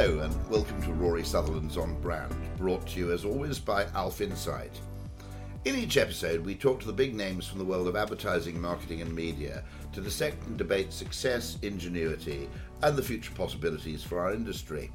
[0.00, 4.20] Hello, and welcome to Rory Sutherland's On Brand, brought to you as always by Alf
[4.20, 4.80] Insight.
[5.64, 9.02] In each episode, we talk to the big names from the world of advertising, marketing,
[9.02, 12.48] and media to dissect and debate success, ingenuity,
[12.82, 14.92] and the future possibilities for our industry.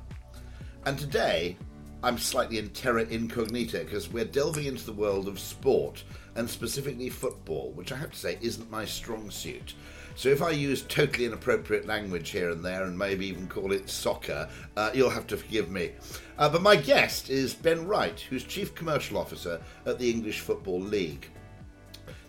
[0.86, 1.58] And today,
[2.02, 7.10] I'm slightly in terra incognita because we're delving into the world of sport and specifically
[7.10, 9.74] football, which I have to say isn't my strong suit.
[10.16, 13.90] So if I use totally inappropriate language here and there and maybe even call it
[13.90, 14.48] soccer,
[14.78, 15.92] uh, you'll have to forgive me.
[16.38, 20.82] Uh, but my guest is Ben Wright, who's Chief Commercial Officer at the English Football
[20.82, 21.30] League.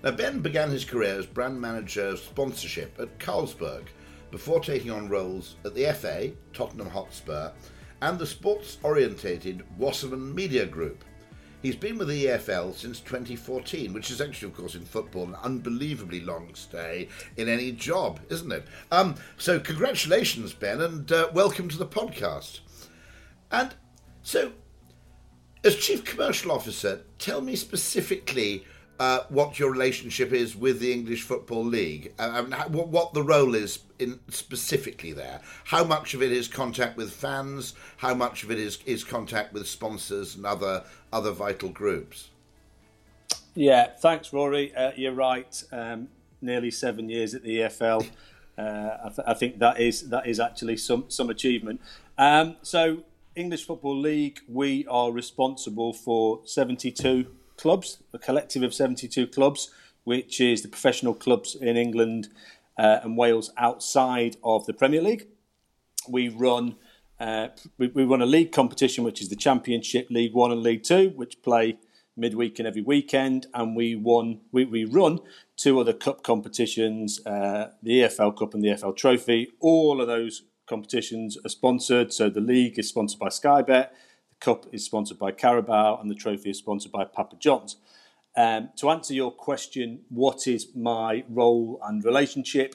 [0.02, 3.84] Now, Ben began his career as brand manager of sponsorship at Carlsberg
[4.30, 7.52] before taking on roles at the FA, Tottenham Hotspur,
[8.02, 11.04] and the sports orientated Wasserman Media Group.
[11.64, 15.36] He's been with the EFL since 2014, which is actually, of course, in football, an
[15.42, 18.66] unbelievably long stay in any job, isn't it?
[18.92, 22.60] Um, so, congratulations, Ben, and uh, welcome to the podcast.
[23.50, 23.74] And
[24.22, 24.52] so,
[25.64, 28.66] as Chief Commercial Officer, tell me specifically
[28.98, 33.80] uh, what your relationship is with the English Football League, what, what the role is
[33.98, 35.40] in specifically there.
[35.64, 37.74] How much of it is contact with fans?
[37.96, 42.30] How much of it is, is contact with sponsors and other other vital groups?
[43.54, 44.74] Yeah, thanks, Rory.
[44.74, 45.62] Uh, you're right.
[45.70, 46.08] Um,
[46.40, 48.08] nearly seven years at the EFL.
[48.56, 51.80] Uh, I, th- I, think that is that is actually some some achievement.
[52.18, 53.02] Um, so,
[53.34, 57.26] English Football League, we are responsible for 72
[57.56, 59.70] clubs, a collective of 72 clubs,
[60.04, 62.28] which is the professional clubs in England
[62.78, 65.28] uh, and Wales outside of the Premier League.
[66.08, 66.76] We run
[67.20, 67.48] uh,
[67.78, 71.12] we, we, run a league competition, which is the Championship, League One and League Two,
[71.14, 71.78] which play
[72.16, 75.20] midweek and every weekend, and we won we, we run
[75.56, 79.52] two other cup competitions, uh, the EFL Cup and the EFL Trophy.
[79.60, 82.12] All of those competitions are sponsored.
[82.12, 83.94] So the league is sponsored by Sky Bet,
[84.44, 87.76] Cup is sponsored by Carabao and the trophy is sponsored by Papa John's.
[88.36, 92.74] Um, to answer your question, what is my role and relationship?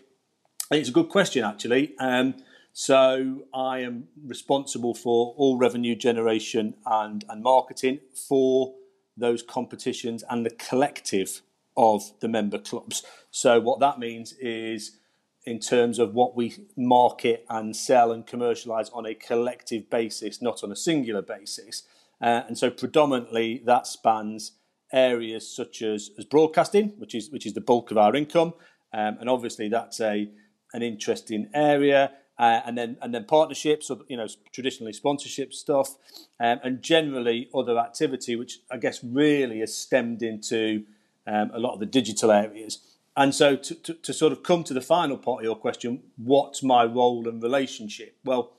[0.71, 1.95] It's a good question, actually.
[1.99, 2.37] Um,
[2.73, 8.73] so I am responsible for all revenue generation and, and marketing for
[9.15, 11.43] those competitions and the collective
[11.77, 13.03] of the member clubs.
[13.29, 14.97] So what that means is
[15.45, 20.63] in terms of what we market and sell and commercialize on a collective basis, not
[20.63, 21.83] on a singular basis.
[22.21, 24.53] Uh, and so predominantly that spans
[24.91, 28.53] areas such as, as broadcasting, which is which is the bulk of our income,
[28.93, 30.29] um, and obviously that's a
[30.73, 32.11] an interesting area.
[32.37, 35.97] Uh, and then and then partnerships, you know, traditionally sponsorship stuff,
[36.39, 40.85] um, and generally other activity, which I guess really has stemmed into
[41.27, 42.79] um, a lot of the digital areas.
[43.19, 46.03] And so, to, to, to, sort of come to the final part of your question,
[46.15, 48.15] what's my role and relationship?
[48.23, 48.53] Well,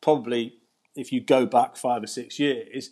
[0.00, 0.54] probably
[0.94, 2.90] if you go back five or six years,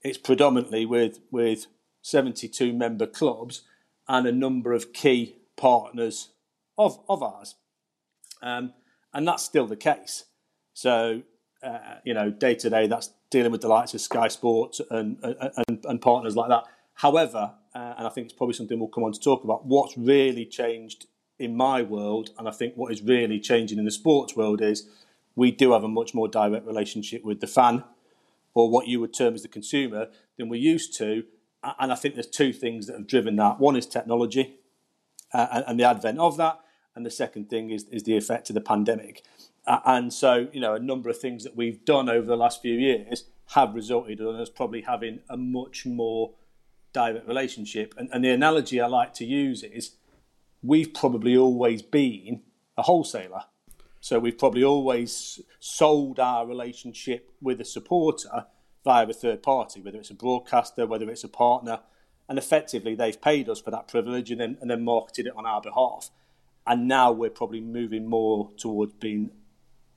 [0.00, 1.66] it's predominantly with with
[2.00, 3.64] 72 member clubs
[4.08, 6.30] and a number of key partners
[6.78, 7.56] of of ours,
[8.40, 8.72] um,
[9.12, 10.24] and that's still the case.
[10.72, 11.20] So,
[11.62, 15.18] uh, you know, day to day, that's dealing with the likes of Sky Sports and
[15.22, 16.64] and, and partners like that.
[16.94, 19.66] However, uh, and I think it's probably something we'll come on to talk about.
[19.66, 21.06] What's really changed
[21.38, 24.88] in my world, and I think what is really changing in the sports world is
[25.34, 27.84] we do have a much more direct relationship with the fan,
[28.54, 31.24] or what you would term as the consumer, than we used to.
[31.78, 33.58] And I think there's two things that have driven that.
[33.58, 34.56] One is technology
[35.32, 36.60] uh, and the advent of that,
[36.94, 39.24] and the second thing is, is the effect of the pandemic.
[39.66, 42.60] Uh, and so, you know, a number of things that we've done over the last
[42.60, 46.32] few years have resulted in us probably having a much more
[46.92, 47.94] direct relationship.
[47.96, 49.96] And, and the analogy I like to use is
[50.62, 52.42] we've probably always been
[52.76, 53.44] a wholesaler.
[54.00, 58.46] So we've probably always sold our relationship with a supporter
[58.84, 61.80] via a third party, whether it's a broadcaster, whether it's a partner,
[62.28, 65.46] and effectively they've paid us for that privilege and then and then marketed it on
[65.46, 66.10] our behalf.
[66.66, 69.30] And now we're probably moving more towards being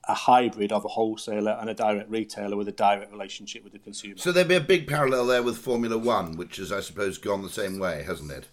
[0.08, 3.78] a hybrid of a wholesaler and a direct retailer with a direct relationship with the
[3.78, 4.16] consumer.
[4.18, 7.42] So there'd be a big parallel there with Formula One, which has, I suppose, gone
[7.42, 8.46] the same way, hasn't it?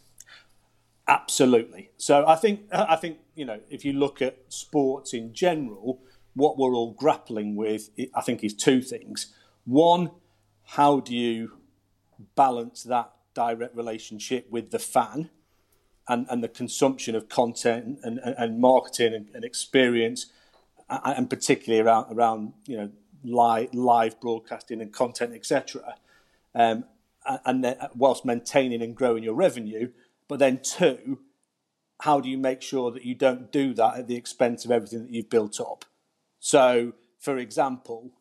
[1.07, 1.91] Absolutely.
[1.97, 6.01] So I think I think you know if you look at sports in general,
[6.33, 9.33] what we're all grappling with, I think, is two things.
[9.65, 10.11] One,
[10.63, 11.57] how do you
[12.35, 15.29] balance that direct relationship with the fan
[16.07, 20.27] and, and the consumption of content and, and, and marketing and, and, experience,
[21.03, 22.89] and particularly around around you know
[23.23, 25.95] live live broadcasting and content, etc.
[26.55, 26.85] Um,
[27.45, 29.89] and then whilst maintaining and growing your revenue,
[30.27, 31.19] but then two,
[32.01, 35.03] how do you make sure that you don't do that at the expense of everything
[35.03, 35.85] that you've built up?
[36.39, 38.11] So, for example,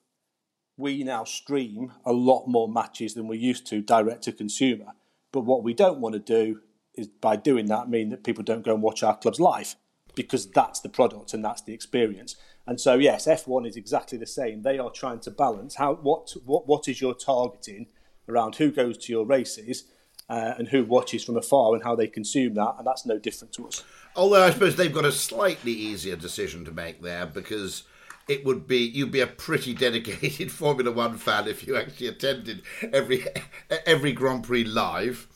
[0.77, 4.93] we now stream a lot more matches than we used to direct to consumer.
[5.33, 6.61] But what we don't want to do
[6.95, 9.75] is by doing that mean that people don't go and watch our clubs live
[10.15, 12.37] because that's the product and that's the experience.
[12.67, 14.63] And so yes, F1 is exactly the same.
[14.63, 17.87] They are trying to balance how what what what is your targeting
[18.29, 19.85] around who goes to your races
[20.29, 23.53] uh, and who watches from afar and how they consume that, and that's no different
[23.55, 23.83] to us.
[24.15, 27.83] Although I suppose they've got a slightly easier decision to make there because
[28.29, 32.63] it would be you'd be a pretty dedicated Formula One fan if you actually attended
[32.93, 33.25] every
[33.87, 35.27] every Grand Prix live.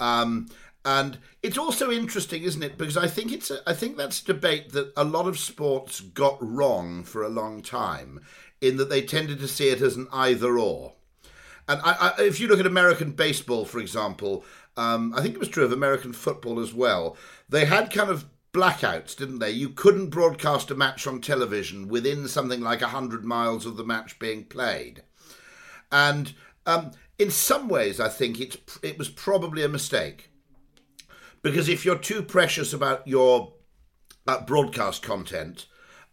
[0.00, 0.48] Um,
[0.84, 2.76] and it's also interesting, isn't it?
[2.76, 6.00] Because I think it's a, I think that's a debate that a lot of sports
[6.00, 8.20] got wrong for a long time,
[8.60, 10.94] in that they tended to see it as an either or.
[11.68, 14.44] And I, I, if you look at American baseball, for example,
[14.76, 17.16] um, I think it was true of American football as well.
[17.48, 19.50] They had kind of blackouts, didn't they?
[19.50, 24.18] You couldn't broadcast a match on television within something like 100 miles of the match
[24.18, 25.02] being played.
[25.90, 26.32] And
[26.66, 30.30] um, in some ways, I think it's, it was probably a mistake.
[31.42, 33.52] Because if you're too precious about your
[34.26, 35.66] uh, broadcast content,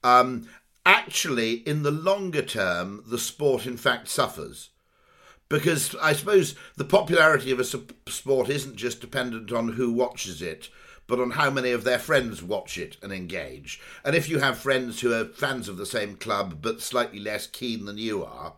[0.04, 0.48] um,
[0.86, 4.70] actually, in the longer term, the sport in fact suffers.
[5.48, 10.70] Because I suppose the popularity of a sport isn't just dependent on who watches it,
[11.08, 13.82] but on how many of their friends watch it and engage.
[14.06, 17.48] And if you have friends who are fans of the same club but slightly less
[17.48, 18.54] keen than you are,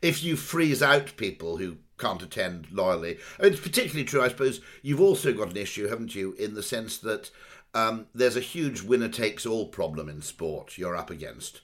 [0.00, 4.60] if you freeze out people who can't attend loyally, it's particularly true, I suppose.
[4.82, 7.30] You've also got an issue, haven't you, in the sense that
[7.74, 11.60] um, there's a huge winner takes all problem in sport you're up against.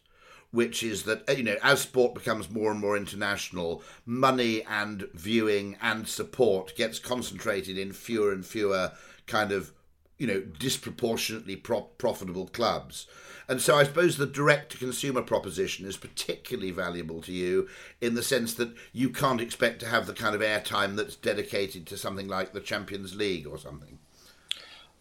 [0.52, 5.76] Which is that, you know, as sport becomes more and more international, money and viewing
[5.82, 8.92] and support gets concentrated in fewer and fewer
[9.26, 9.72] kind of
[10.18, 13.06] you know, disproportionately pro- profitable clubs.
[13.48, 17.68] And so I suppose the direct to consumer proposition is particularly valuable to you
[18.00, 21.86] in the sense that you can't expect to have the kind of airtime that's dedicated
[21.86, 23.98] to something like the Champions League or something.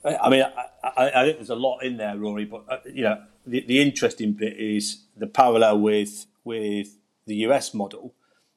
[0.05, 0.43] I mean,
[0.83, 2.45] I, I, think there's a lot in there, Rory.
[2.45, 7.73] But uh, you know, the, the interesting bit is the parallel with with the US
[7.73, 8.13] model.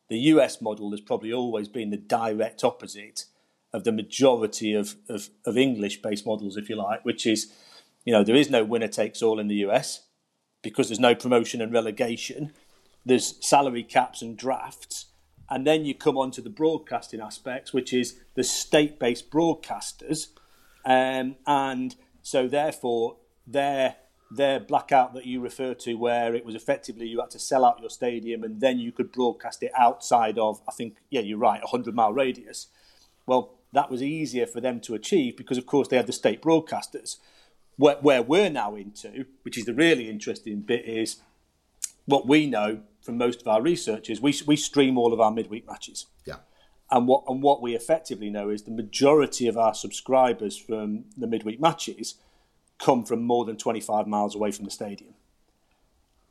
[0.09, 3.25] The US model has probably always been the direct opposite
[3.73, 7.53] of the majority of, of, of English based models, if you like, which is,
[8.09, 10.07] you know, there is no winner takes all in the US
[10.63, 12.55] because there's no promotion and relegation.
[13.05, 15.09] There's salary caps and drafts.
[15.51, 20.29] And then you come on to the broadcasting aspects, which is the state based broadcasters.
[20.87, 23.97] Um, and so, therefore, their,
[24.31, 27.79] their blackout that you refer to, where it was effectively you had to sell out
[27.79, 31.61] your stadium and then you could broadcast it outside of, I think, yeah, you're right,
[31.61, 32.69] a 100 mile radius.
[33.27, 36.41] Well, that was easier for them to achieve because, of course, they had the state
[36.41, 37.19] broadcasters.
[37.79, 41.23] Where, where we're now into, which is the really interesting bit, is
[42.05, 44.21] what we know from most of our researchers.
[44.21, 46.07] We, we stream all of our midweek matches.
[46.27, 46.37] Yeah.
[46.91, 51.27] And what and what we effectively know is the majority of our subscribers from the
[51.27, 52.15] midweek matches
[52.79, 55.15] come from more than 25 miles away from the stadium.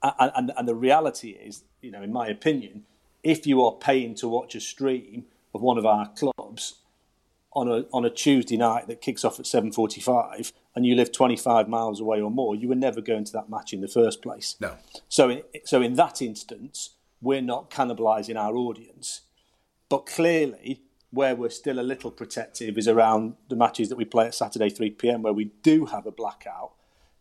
[0.01, 2.85] And, and, and the reality is, you know, in my opinion,
[3.23, 6.75] if you are paying to watch a stream of one of our clubs,
[7.57, 10.95] on a on a Tuesday night that kicks off at seven forty five, and you
[10.95, 13.81] live twenty five miles away or more, you were never going to that match in
[13.81, 14.55] the first place.
[14.59, 14.71] No.
[15.09, 19.21] So in, so in that instance, we're not cannibalising our audience,
[19.89, 24.27] but clearly where we're still a little protective is around the matches that we play
[24.27, 26.73] at Saturday three pm, where we do have a blackout.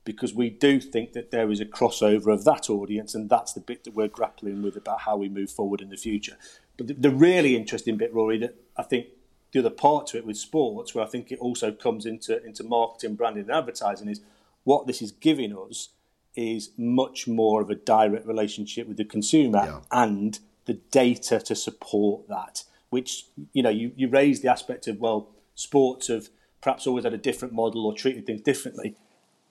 [0.04, 3.60] Because we do think that there is a crossover of that audience, and that's the
[3.60, 6.36] bit that we're grappling with about how we move forward in the future.
[6.76, 9.06] But the, the really interesting bit, Rory, that I think
[9.52, 12.64] the other part to it with sports, where I think it also comes into into
[12.64, 14.20] marketing, branding, and advertising, is
[14.64, 15.90] what this is giving us
[16.34, 19.80] is much more of a direct relationship with the consumer yeah.
[19.90, 22.64] and the data to support that.
[22.90, 26.28] Which you know, you you raise the aspect of well, sports have
[26.60, 28.96] perhaps always had a different model or treated things differently.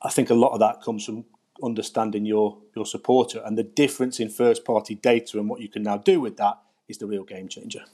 [0.01, 1.25] I think a lot of that comes from
[1.63, 5.83] understanding your your supporter and the difference in first party data and what you can
[5.83, 7.85] now do with that is the real game changer.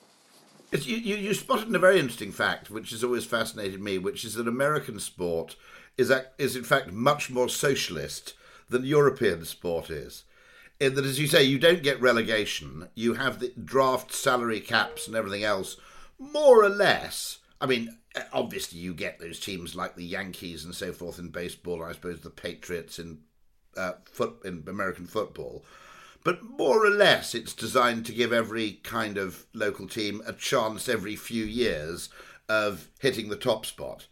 [0.72, 4.36] You, you, you, spotted a very interesting fact, which has always fascinated me, which is
[4.36, 5.58] that American sport
[5.98, 8.36] is, is in fact much more socialist
[8.70, 10.24] than European sport is.
[10.80, 15.08] In that, as you say, you don't get relegation, you have the draft salary caps
[15.08, 15.75] and everything else,
[16.18, 17.40] more or less.
[17.60, 17.98] I mean,
[18.32, 22.22] obviously, you get those teams like the Yankees and so forth in baseball, I suppose
[22.22, 23.20] the Patriots in
[23.78, 25.66] uh, foot in American football.
[26.24, 30.88] But more or less, it's designed to give every kind of local team a chance
[30.88, 32.10] every few years
[32.48, 34.08] of hitting the top spot.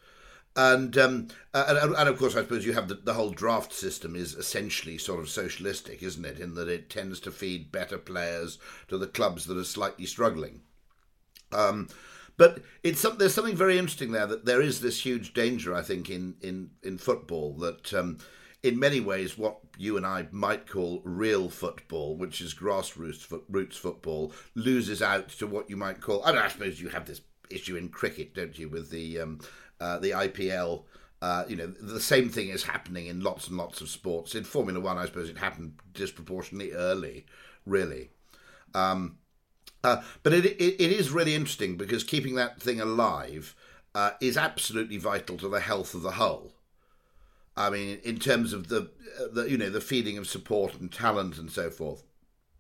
[0.56, 4.16] And, um, and, and of course, I suppose you have the, the whole draft system
[4.16, 6.40] is essentially sort of socialistic, isn't it?
[6.40, 10.62] In that it tends to feed better players to the clubs that are slightly struggling.
[11.52, 11.88] Um,
[12.38, 16.10] but it's there's something very interesting there that there is this huge danger, I think,
[16.10, 18.18] in in in football that um,
[18.64, 23.78] in many ways what you and I might call real football, which is grassroots roots
[23.78, 26.24] football, loses out to what you might call.
[26.24, 29.40] I, I suppose you have this issue in cricket, don't you, with the um,
[29.80, 30.84] uh, the IPL.
[31.22, 34.36] Uh, you know, the same thing is happening in lots and lots of sports.
[34.36, 37.26] In Formula One, I suppose it happened disproportionately early,
[37.66, 38.10] really.
[38.74, 39.18] Um,
[39.84, 43.54] uh, but it, it, it is really interesting because keeping that thing alive
[43.96, 46.54] uh, is absolutely vital to the health of the whole.
[47.60, 48.90] I mean, in terms of the,
[49.32, 52.04] the you know the feeding of support and talent and so forth.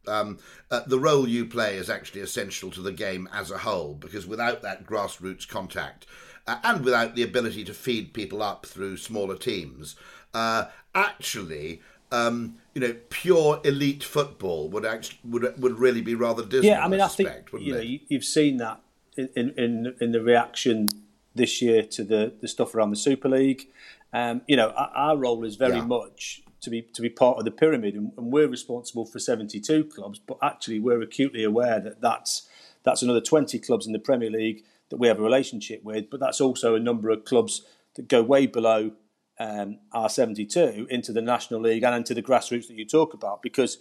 [0.08, 0.40] Um,
[0.72, 4.26] uh, the role you play is actually essential to the game as a whole because
[4.26, 6.08] without that grassroots contact
[6.48, 9.96] uh, and without the ability to feed people up through smaller teams,
[10.34, 10.66] uh,
[10.96, 16.66] actually, um, you know, pure elite football would actually would would really be rather dismal.
[16.66, 17.30] Yeah, I mean, I, I think
[17.60, 18.02] you know it?
[18.08, 18.82] you've seen that
[19.16, 20.88] in, in in the reaction
[21.36, 23.68] this year to the the stuff around the Super League.
[24.12, 25.86] Um, you know, our, our, role is very yeah.
[25.86, 29.86] much to be to be part of the pyramid, and, and, we're responsible for 72
[29.86, 30.20] clubs.
[30.20, 32.48] But actually, we're acutely aware that that's
[32.84, 36.10] that's another 20 clubs in the Premier League that we have a relationship with.
[36.10, 37.64] But that's also a number of clubs
[37.96, 38.92] that go way below
[39.40, 43.42] um, our 72 into the National League and into the grassroots that you talk about.
[43.42, 43.78] Because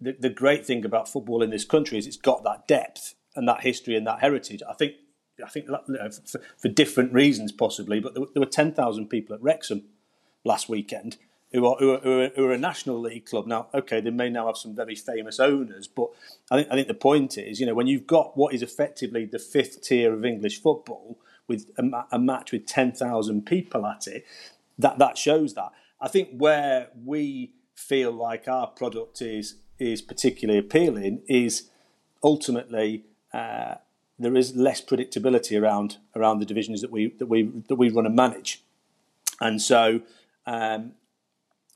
[0.00, 3.48] the, the great thing about football in this country is it's got that depth and
[3.48, 4.62] that history and that heritage.
[4.68, 4.94] I think
[5.42, 5.66] I think
[6.58, 9.84] for, different reasons possibly, but there were, were 10,000 people at Wrexham
[10.44, 11.16] last weekend
[11.52, 13.46] who are, who are, who, are, who, are, a National League club.
[13.46, 16.08] Now, okay, they may now have some very famous owners, but
[16.50, 19.24] I think, I think the point is, you know, when you've got what is effectively
[19.24, 24.24] the fifth tier of English football with a, a match with 10,000 people at it,
[24.78, 25.72] that, that shows that.
[26.00, 31.70] I think where we feel like our product is is particularly appealing is
[32.22, 33.74] ultimately uh,
[34.18, 38.06] there is less predictability around around the divisions that we that we that we run
[38.06, 38.62] and manage,
[39.40, 40.00] and so
[40.46, 40.92] um,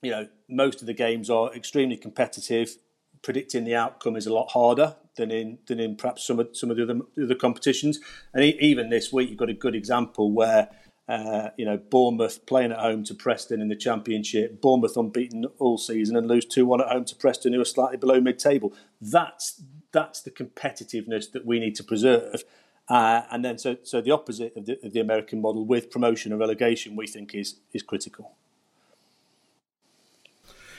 [0.02, 2.76] you know most of the games are extremely competitive.
[3.20, 6.70] Predicting the outcome is a lot harder than in than in perhaps some of some
[6.70, 7.98] of the other, other competitions.
[8.32, 10.68] And even this week, you've got a good example where
[11.08, 15.78] uh, you know, Bournemouth playing at home to Preston in the Championship, Bournemouth unbeaten all
[15.78, 18.74] season and lose 2 1 at home to Preston, who are slightly below mid table.
[19.00, 22.44] That's that's the competitiveness that we need to preserve.
[22.88, 26.32] Uh, and then, so, so the opposite of the, of the American model with promotion
[26.32, 28.32] and relegation, we think is is critical.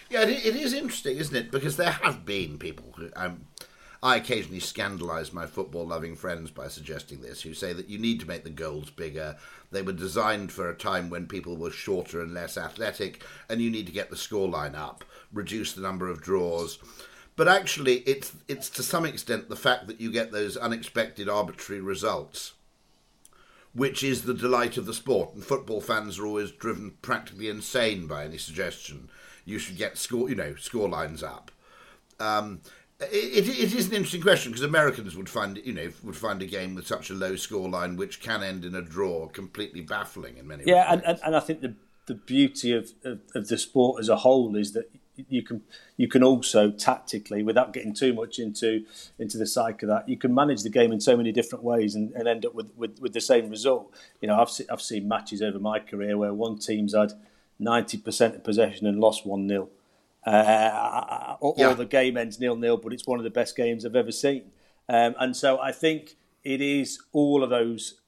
[0.10, 1.52] Yeah, it, is interesting, isn't it?
[1.52, 3.10] Because there have been people who.
[3.16, 3.46] Um,
[4.02, 8.22] I occasionally scandalise my football loving friends by suggesting this, who say that you need
[8.22, 9.36] to make the goals bigger.
[9.72, 13.70] They were designed for a time when people were shorter and less athletic, and you
[13.70, 16.80] need to get the scoreline up, reduce the number of draws.
[17.40, 21.80] But actually, it's it's to some extent the fact that you get those unexpected arbitrary
[21.80, 22.52] results,
[23.74, 25.36] which is the delight of the sport.
[25.36, 29.10] And football fans are always driven practically insane by any suggestion
[29.46, 31.50] you should get score, you know, score lines up.
[32.20, 32.60] Um,
[33.00, 36.46] it, it is an interesting question because Americans would find you know would find a
[36.46, 40.36] game with such a low score line which can end in a draw completely baffling
[40.36, 40.74] in many ways.
[40.76, 41.74] yeah, and, and, and I think the
[42.08, 44.90] the beauty of, of, of, the sport as a whole is that
[45.28, 45.62] you can
[45.98, 48.86] you can also tactically, without getting too much into
[49.18, 51.96] into the psyche of that, you can manage the game in so many different ways
[51.96, 53.94] and, and end up with, with, with, the same result.
[54.22, 57.14] You know, I've I've seen matches over my career where one team's had
[57.58, 59.70] ninety percent of possession and lost one 0
[60.26, 61.72] uh, or, yeah.
[61.72, 64.12] or, the game ends nil nil, but it's one of the best games I've ever
[64.12, 64.52] seen.
[64.88, 68.02] Um, and so I think it is all of those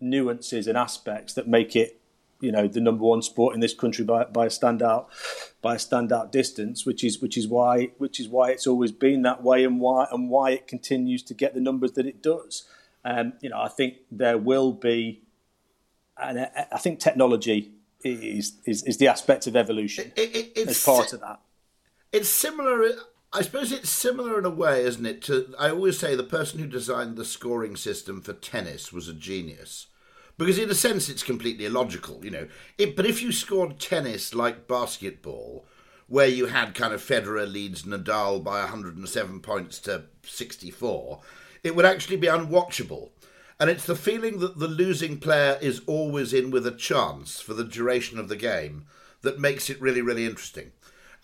[0.00, 2.00] nuances and aspects that make it,
[2.40, 5.06] you know, the number one sport in this country by, by a standout
[5.60, 9.22] by a standout distance, which is which is why which is why it's always been
[9.22, 12.68] that way and why and why it continues to get the numbers that it does.
[13.04, 15.22] Um, you know, I think there will be,
[16.16, 17.72] and I think technology
[18.04, 21.40] is is, is the aspect of evolution it, it, as part of that.
[22.12, 22.88] It's similar.
[23.32, 25.22] I suppose it's similar in a way, isn't it?
[25.22, 29.12] To I always say the person who designed the scoring system for tennis was a
[29.12, 29.88] genius,
[30.38, 32.48] because in a sense it's completely illogical, you know.
[32.78, 35.66] It, but if you scored tennis like basketball,
[36.06, 41.20] where you had kind of Federer leads Nadal by 107 points to 64,
[41.62, 43.10] it would actually be unwatchable.
[43.60, 47.52] And it's the feeling that the losing player is always in with a chance for
[47.52, 48.86] the duration of the game
[49.22, 50.70] that makes it really, really interesting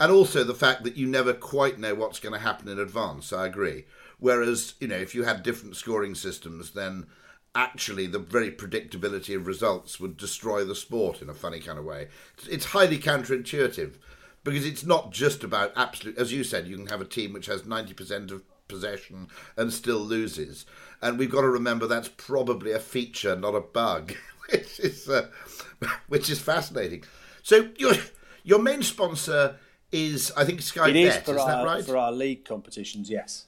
[0.01, 3.33] and also the fact that you never quite know what's going to happen in advance.
[3.33, 3.85] I agree.
[4.19, 7.07] Whereas, you know, if you had different scoring systems, then
[7.55, 11.85] actually the very predictability of results would destroy the sport in a funny kind of
[11.85, 12.09] way.
[12.51, 13.95] It's highly counterintuitive
[14.43, 16.19] because it's not just about absolute.
[16.19, 19.73] As you said, you can have a team which has ninety percent of possession and
[19.73, 20.67] still loses,
[21.03, 24.15] and we've got to remember that's probably a feature, not a bug,
[24.51, 25.29] which is uh,
[26.09, 27.05] which is fascinating.
[27.43, 27.95] So your
[28.43, 29.57] your main sponsor
[29.91, 31.05] is I think Sky it Bet.
[31.05, 31.85] Is, for is our, that right?
[31.85, 33.47] For our league competitions, yes.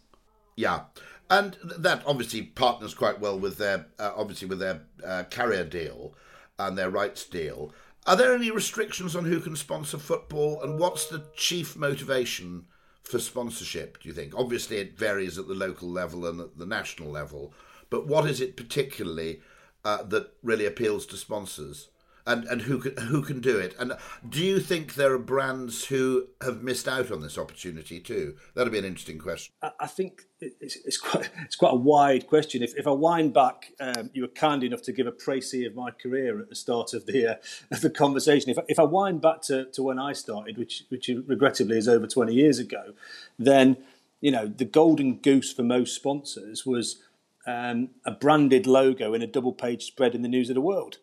[0.56, 0.84] Yeah,
[1.28, 6.14] and that obviously partners quite well with their uh, obviously with their uh, carrier deal
[6.58, 7.72] and their rights deal.
[8.06, 12.66] Are there any restrictions on who can sponsor football, and what's the chief motivation
[13.02, 14.00] for sponsorship?
[14.00, 14.32] Do you think?
[14.36, 17.52] Obviously, it varies at the local level and at the national level,
[17.90, 19.40] but what is it particularly
[19.84, 21.88] uh, that really appeals to sponsors?
[22.26, 23.74] And and who can who can do it?
[23.78, 23.92] And
[24.28, 28.36] do you think there are brands who have missed out on this opportunity too?
[28.54, 29.54] That'd be an interesting question.
[29.62, 32.62] I think it's, it's quite it's quite a wide question.
[32.62, 35.74] If, if I wind back, um, you were kind enough to give a précis of
[35.74, 37.34] my career at the start of the uh,
[37.70, 38.50] of the conversation.
[38.50, 41.88] If I, if I wind back to, to when I started, which which regrettably is
[41.88, 42.94] over twenty years ago,
[43.38, 43.76] then
[44.20, 47.02] you know the golden goose for most sponsors was
[47.46, 50.98] um, a branded logo in a double page spread in the news of the world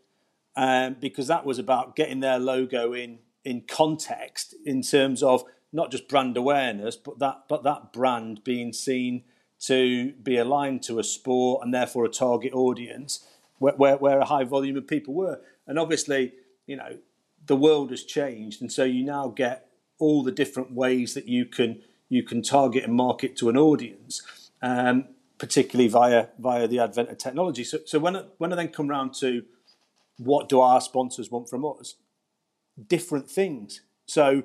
[0.55, 5.91] um, because that was about getting their logo in in context in terms of not
[5.91, 9.23] just brand awareness, but that but that brand being seen
[9.59, 13.25] to be aligned to a sport and therefore a target audience
[13.59, 15.39] where, where, where a high volume of people were.
[15.65, 16.33] And obviously,
[16.67, 16.97] you know,
[17.45, 21.45] the world has changed, and so you now get all the different ways that you
[21.45, 24.21] can you can target and market to an audience,
[24.61, 25.05] um,
[25.37, 27.63] particularly via via the advent of technology.
[27.63, 29.43] So, so when when I then come round to
[30.17, 31.95] what do our sponsors want from us?
[32.87, 33.81] Different things.
[34.07, 34.43] So,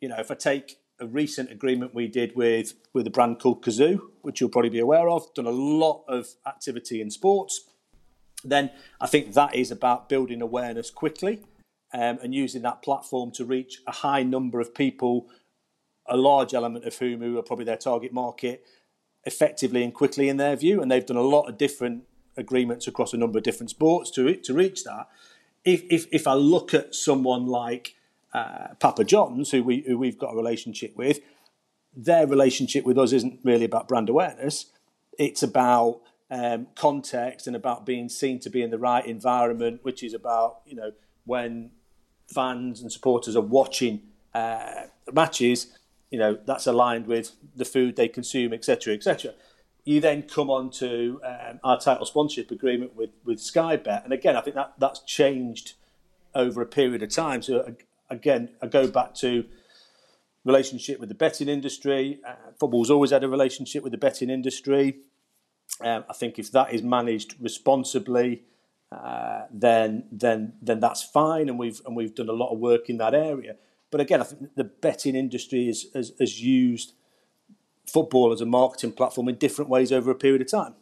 [0.00, 3.62] you know, if I take a recent agreement we did with with a brand called
[3.64, 7.68] Cazoo, which you'll probably be aware of, done a lot of activity in sports.
[8.44, 11.40] Then I think that is about building awareness quickly
[11.92, 15.28] um, and using that platform to reach a high number of people,
[16.06, 18.64] a large element of whom who are probably their target market,
[19.24, 20.80] effectively and quickly in their view.
[20.80, 22.04] And they've done a lot of different
[22.38, 25.08] agreements across a number of different sports to to reach that.
[25.64, 27.96] If if, if I look at someone like
[28.32, 31.20] uh, Papa John's, who we who we've got a relationship with,
[31.94, 34.66] their relationship with us isn't really about brand awareness.
[35.18, 40.02] It's about um, context and about being seen to be in the right environment, which
[40.02, 40.92] is about you know
[41.24, 41.70] when
[42.32, 44.02] fans and supporters are watching
[44.34, 45.78] uh, matches,
[46.10, 49.34] you know that's aligned with the food they consume, etc., etc.
[49.88, 54.04] You then come on to um, our title sponsorship agreement with, with Sky Bet.
[54.04, 55.76] And again, I think that, that's changed
[56.34, 57.40] over a period of time.
[57.40, 57.74] So
[58.10, 59.46] again, I go back to
[60.44, 62.20] relationship with the betting industry.
[62.22, 64.98] Uh, football's always had a relationship with the betting industry.
[65.80, 68.42] Um, I think if that is managed responsibly,
[68.92, 72.90] uh, then then then that's fine, and we've and we've done a lot of work
[72.90, 73.56] in that area.
[73.90, 76.92] But again, I think the betting industry is, has, has used
[77.88, 80.74] football as a marketing platform in different ways over a period of time.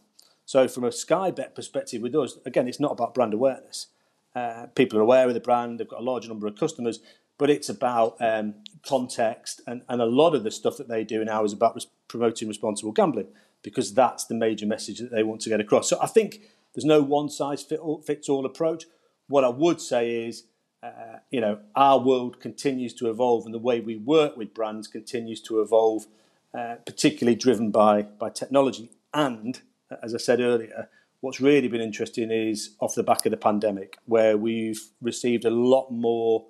[0.45, 3.89] So, from a Sky Bet perspective with us, again, it's not about brand awareness.
[4.35, 7.01] Uh, people are aware of the brand, they've got a large number of customers,
[7.39, 8.55] but it's about um,
[8.87, 9.61] context.
[9.67, 12.49] And, and a lot of the stuff that they do now is about res- promoting
[12.49, 13.29] responsible gambling
[13.63, 15.89] because that's the major message that they want to get across.
[15.89, 16.41] So, I think
[16.75, 18.85] there's no one size fits all approach.
[19.29, 20.45] What I would say is,
[20.83, 24.87] uh, you know, our world continues to evolve and the way we work with brands
[24.87, 26.07] continues to evolve.
[26.55, 28.91] Uh, particularly driven by by technology.
[29.13, 29.61] And
[30.03, 30.89] as I said earlier,
[31.21, 35.51] what's really been interesting is off the back of the pandemic, where we've received a
[35.51, 36.47] lot more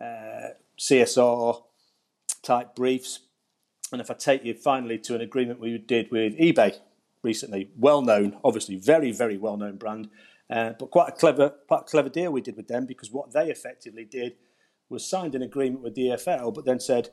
[0.00, 1.62] uh, CSR
[2.42, 3.20] type briefs.
[3.92, 6.78] And if I take you finally to an agreement we did with eBay
[7.22, 7.70] recently.
[7.76, 10.08] Well known, obviously, very very well known brand,
[10.48, 13.32] uh, but quite a clever quite a clever deal we did with them because what
[13.32, 14.36] they effectively did
[14.88, 17.10] was signed an agreement with the EFL, but then said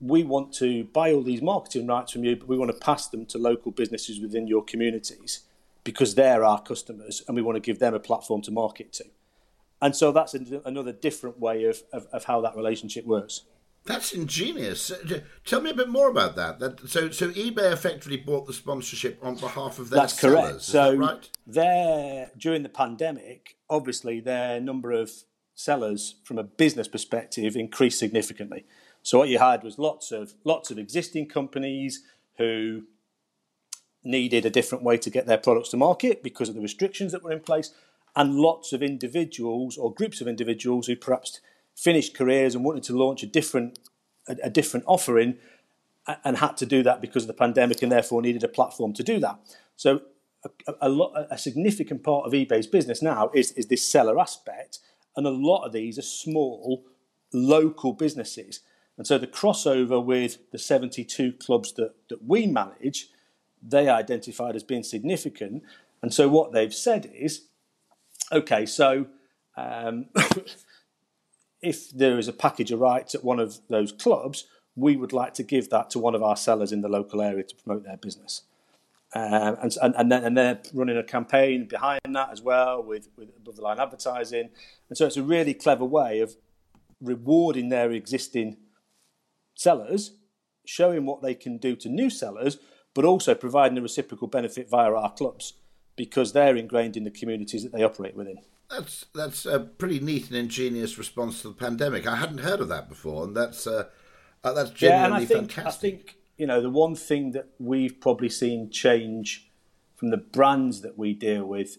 [0.00, 3.08] we want to buy all these marketing rights from you, but we want to pass
[3.08, 5.40] them to local businesses within your communities
[5.84, 9.04] because they're our customers and we want to give them a platform to market to.
[9.82, 13.42] And so that's another different way of, of, of how that relationship works.
[13.86, 14.90] That's ingenious.
[14.90, 16.58] Uh, tell me a bit more about that.
[16.58, 20.50] that so, so eBay effectively bought the sponsorship on behalf of their That's sellers.
[20.50, 20.62] correct.
[20.62, 21.30] so, that right?
[21.46, 25.10] Their, during the pandemic, obviously, their number of
[25.54, 28.66] sellers from a business perspective increased significantly.
[29.02, 32.02] So what you had was lots of lots of existing companies
[32.38, 32.84] who
[34.02, 37.22] needed a different way to get their products to market because of the restrictions that
[37.22, 37.72] were in place,
[38.16, 41.40] and lots of individuals or groups of individuals who perhaps
[41.74, 43.78] finished careers and wanted to launch a different
[44.28, 45.36] a, a different offering
[46.24, 49.02] and had to do that because of the pandemic and therefore needed a platform to
[49.02, 49.38] do that.
[49.76, 50.02] So
[50.44, 54.78] a, a, lot, a significant part of eBay's business now is, is this seller aspect,
[55.16, 56.84] and a lot of these are small
[57.32, 58.60] local businesses
[59.00, 63.08] and so the crossover with the 72 clubs that, that we manage,
[63.62, 65.62] they identified as being significant.
[66.02, 67.46] And so what they've said is,
[68.30, 69.06] okay, so
[69.56, 70.10] um,
[71.62, 74.44] if there is a package of rights at one of those clubs,
[74.76, 77.44] we would like to give that to one of our sellers in the local area
[77.44, 78.42] to promote their business.
[79.14, 83.08] Um, and, and, and, then, and they're running a campaign behind that as well with,
[83.16, 84.50] with above the line advertising.
[84.90, 86.36] And so it's a really clever way of
[87.00, 88.58] rewarding their existing
[89.60, 90.12] sellers,
[90.64, 92.58] showing what they can do to new sellers,
[92.94, 95.54] but also providing a reciprocal benefit via our clubs
[95.96, 98.38] because they're ingrained in the communities that they operate within.
[98.70, 102.06] That's that's a pretty neat and ingenious response to the pandemic.
[102.06, 103.84] I hadn't heard of that before, and that's uh,
[104.42, 105.94] uh, that's genuinely yeah, think, fantastic.
[105.94, 109.50] I think you know the one thing that we've probably seen change
[109.96, 111.78] from the brands that we deal with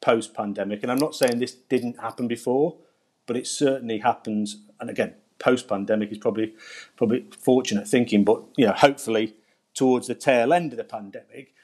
[0.00, 2.78] post pandemic, and I'm not saying this didn't happen before,
[3.26, 4.66] but it certainly happens.
[4.80, 6.54] And again, post pandemic is probably
[6.96, 9.34] probably fortunate thinking, but you know, hopefully
[9.74, 11.54] towards the tail end of the pandemic,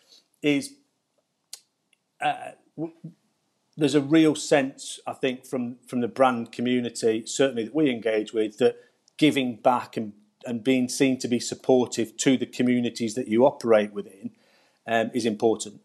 [0.43, 0.75] is
[2.21, 2.51] uh,
[3.77, 8.33] there's a real sense I think from from the brand community, certainly that we engage
[8.33, 8.77] with, that
[9.17, 10.12] giving back and
[10.47, 14.31] and being seen to be supportive to the communities that you operate within
[14.87, 15.81] um, is important.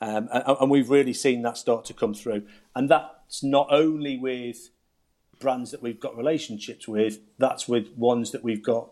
[0.00, 2.44] Um, and, and, we've really seen that start to come through.
[2.76, 4.70] And that's not only with
[5.38, 8.90] brands that we've got relationships with, that's with ones that we've got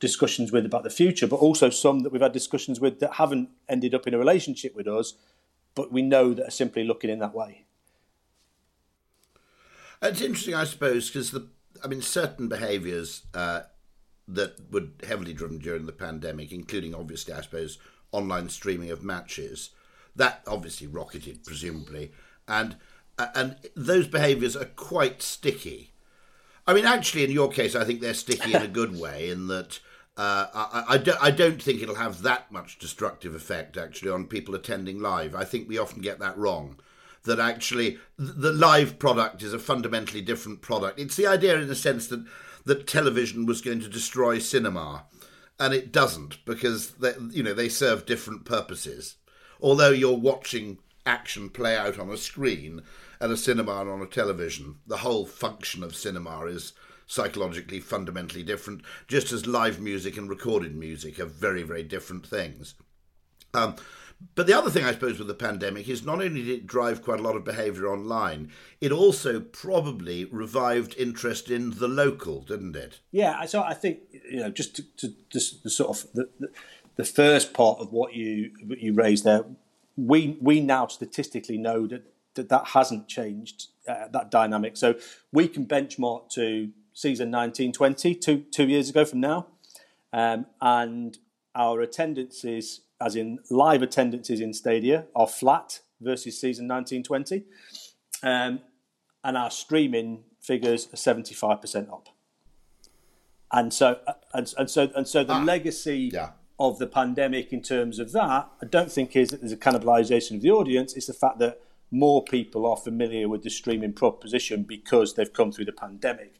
[0.00, 3.48] discussions with about the future, but also some that we've had discussions with that haven't
[3.68, 5.14] ended up in a relationship with us,
[5.74, 7.64] but we know that are simply looking in that way.
[10.00, 11.48] It's interesting, I suppose, because the
[11.82, 13.62] I mean certain behaviours uh,
[14.28, 17.78] that were heavily driven during the pandemic, including obviously, I suppose,
[18.12, 19.70] online streaming of matches,
[20.14, 22.12] that obviously rocketed presumably,
[22.46, 22.76] and
[23.34, 25.92] and those behaviours are quite sticky.
[26.66, 29.48] I mean, actually, in your case, I think they're sticky in a good way, in
[29.48, 29.80] that
[30.18, 34.26] uh, I, I, don't, I don't think it'll have that much destructive effect, actually, on
[34.26, 35.34] people attending live.
[35.34, 36.78] I think we often get that wrong.
[37.24, 40.98] That actually the live product is a fundamentally different product.
[40.98, 42.24] It's the idea, in a sense, that
[42.64, 45.04] that television was going to destroy cinema,
[45.58, 49.16] and it doesn't because they, you know they serve different purposes.
[49.60, 52.82] Although you're watching action play out on a screen,
[53.20, 54.76] at a cinema and on a television.
[54.86, 56.72] The whole function of cinema is
[57.06, 62.74] psychologically fundamentally different, just as live music and recorded music are very, very different things.
[63.54, 63.76] Um,
[64.34, 67.02] but the other thing, I suppose, with the pandemic is not only did it drive
[67.02, 68.50] quite a lot of behaviour online,
[68.80, 73.00] it also probably revived interest in the local, didn't it?
[73.12, 76.48] Yeah, so I think you know just to, to just the sort of the, the,
[76.96, 79.44] the first part of what you you raised there,
[79.96, 82.02] we we now statistically know that
[82.38, 84.76] that that hasn't changed uh, that dynamic.
[84.76, 84.94] So
[85.32, 89.46] we can benchmark to season 1920, two, two years ago from now,
[90.12, 91.18] um, and
[91.54, 97.44] our attendances, as in live attendances in stadia, are flat versus season 1920,
[98.22, 98.60] um,
[99.22, 102.08] and our streaming figures are 75% up.
[103.52, 106.30] And so, uh, and, and so, and so, the ah, legacy yeah.
[106.58, 110.36] of the pandemic in terms of that, I don't think is that there's a cannibalisation
[110.36, 110.94] of the audience.
[110.94, 115.52] It's the fact that more people are familiar with the streaming proposition because they've come
[115.52, 116.34] through the pandemic.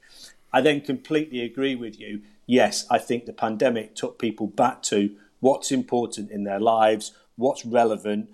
[0.53, 2.23] I then completely agree with you.
[2.47, 7.65] Yes, I think the pandemic took people back to what's important in their lives, what's
[7.65, 8.31] relevant,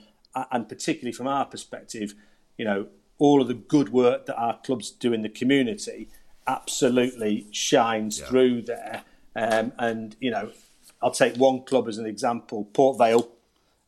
[0.51, 2.15] and particularly from our perspective,
[2.57, 2.87] you know,
[3.19, 6.09] all of the good work that our clubs do in the community
[6.47, 8.27] absolutely shines yeah.
[8.27, 9.03] through there.
[9.37, 10.51] Um, and you know,
[11.03, 13.29] I'll take one club as an example, Port Vale.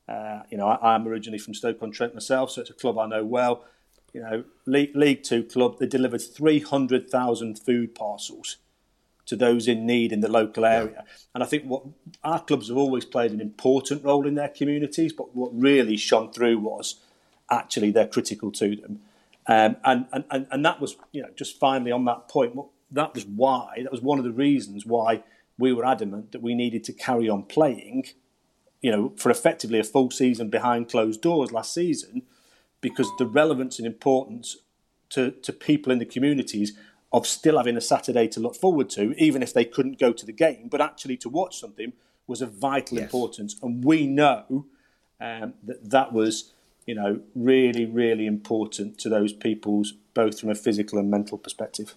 [0.09, 2.99] Uh, you know, I, am originally from Stoke on Trent myself, so it's a club
[2.99, 3.65] I know well.
[4.13, 5.79] You know, League, League Two club.
[5.79, 8.59] They delivered 300,000 food parcels
[9.27, 11.05] to those in need in the local area.
[11.05, 11.13] Yeah.
[11.35, 11.83] And I think what
[12.23, 16.33] our clubs have always played an important role in their communities, but what really shone
[16.33, 17.01] through was
[17.51, 19.01] actually they're critical to them.
[19.49, 22.57] Um, and, and, and that was, you know, just finally on that point,
[22.91, 25.23] that was why, that was one of the reasons why
[25.59, 28.07] we were adamant that we needed to carry on playing,
[28.87, 32.23] you know, for effectively a full season behind closed doors last season,
[32.81, 34.59] because the relevance and importance
[35.09, 36.79] to, to people in the communities
[37.13, 40.25] of still having a Saturday to look forward to, even if they couldn't go to
[40.25, 41.95] the game, but actually to watch something
[42.29, 43.05] was of vital yes.
[43.07, 43.57] importance.
[43.61, 44.67] And we know
[45.21, 46.53] um, that that was,
[46.87, 51.97] you know, really, really important to those people's both from a physical and mental perspective.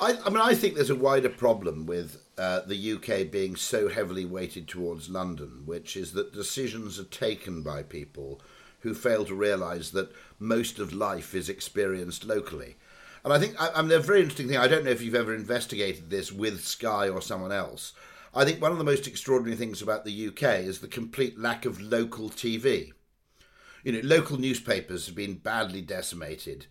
[0.00, 3.90] I, I mean, I think there's a wider problem with uh, the UK being so
[3.90, 8.40] heavily weighted towards London, which is that decisions are taken by people
[8.78, 12.76] who fail to realise that most of life is experienced locally.
[13.22, 15.14] And I think, I, I mean, a very interesting thing, I don't know if you've
[15.14, 17.92] ever investigated this with Sky or someone else.
[18.34, 21.66] I think one of the most extraordinary things about the UK is the complete lack
[21.66, 22.92] of local TV.
[23.84, 26.68] You know, local newspapers have been badly decimated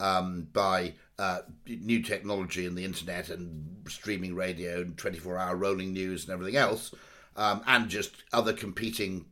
[0.00, 5.92] um, by uh, new technology and the internet and streaming radio and 24 hour rolling
[5.92, 6.92] news and everything else,
[7.36, 9.26] um, and just other competing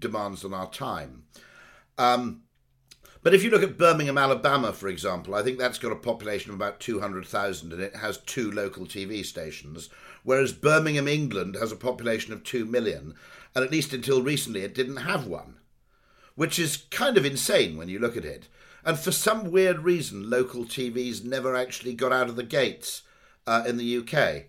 [0.00, 1.22] demands on our time.
[1.96, 2.42] Um,
[3.22, 6.50] but if you look at Birmingham, Alabama, for example, I think that's got a population
[6.50, 9.90] of about 200,000 and it has two local TV stations,
[10.24, 13.14] whereas Birmingham, England has a population of 2 million,
[13.54, 15.54] and at least until recently it didn't have one,
[16.34, 18.48] which is kind of insane when you look at it.
[18.84, 23.02] And for some weird reason, local TVs never actually got out of the gates
[23.46, 24.44] uh, in the UK.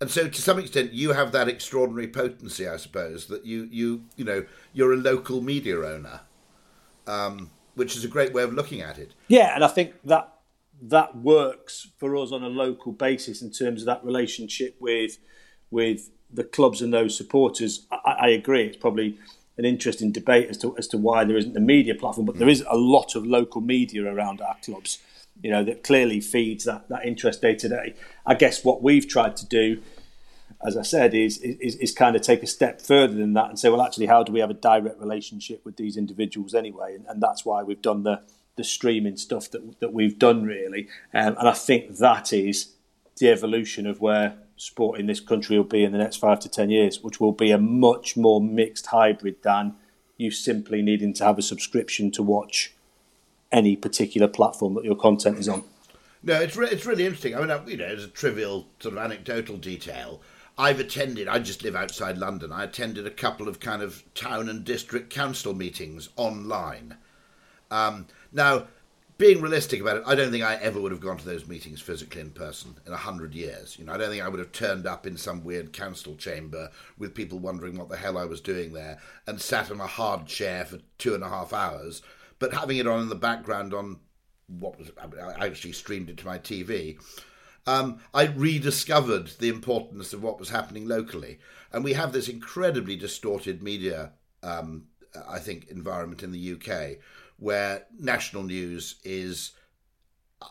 [0.00, 4.04] And so, to some extent, you have that extraordinary potency, I suppose, that you you
[4.16, 6.20] you know you're a local media owner,
[7.06, 9.14] um, which is a great way of looking at it.
[9.28, 10.34] Yeah, and I think that
[10.82, 15.18] that works for us on a local basis in terms of that relationship with
[15.70, 17.86] with the clubs and those supporters.
[17.90, 18.64] I, I agree.
[18.64, 19.18] It's probably
[19.58, 22.48] an interesting debate as to as to why there isn't a media platform, but there
[22.48, 24.98] is a lot of local media around our clubs.
[25.42, 27.94] You know that clearly feeds that that interest day to day.
[28.24, 29.82] I guess what we've tried to do,
[30.66, 33.58] as I said, is, is is kind of take a step further than that and
[33.58, 36.94] say, well, actually, how do we have a direct relationship with these individuals anyway?
[36.94, 38.22] And, and that's why we've done the
[38.56, 40.88] the streaming stuff that that we've done really.
[41.12, 42.72] Um, and I think that is
[43.18, 46.48] the evolution of where sport in this country will be in the next five to
[46.48, 49.74] ten years, which will be a much more mixed hybrid than
[50.16, 52.72] you simply needing to have a subscription to watch
[53.52, 55.62] any particular platform that your content is on.
[56.22, 57.36] No, it's re- it's really interesting.
[57.36, 60.20] I mean, you know, as a trivial sort of anecdotal detail,
[60.58, 61.28] I've attended.
[61.28, 62.50] I just live outside London.
[62.50, 66.96] I attended a couple of kind of town and district council meetings online.
[67.70, 68.66] Um, now,
[69.18, 71.80] being realistic about it, I don't think I ever would have gone to those meetings
[71.80, 73.78] physically in person in a hundred years.
[73.78, 76.70] You know, I don't think I would have turned up in some weird council chamber
[76.98, 80.26] with people wondering what the hell I was doing there and sat on a hard
[80.26, 82.02] chair for two and a half hours.
[82.38, 84.00] But having it on in the background on
[84.48, 86.98] what was I actually streamed it to my TV.
[87.66, 91.40] Um, I rediscovered the importance of what was happening locally,
[91.72, 94.12] and we have this incredibly distorted media,
[94.44, 94.84] um,
[95.28, 96.98] I think, environment in the UK
[97.38, 99.52] where national news is,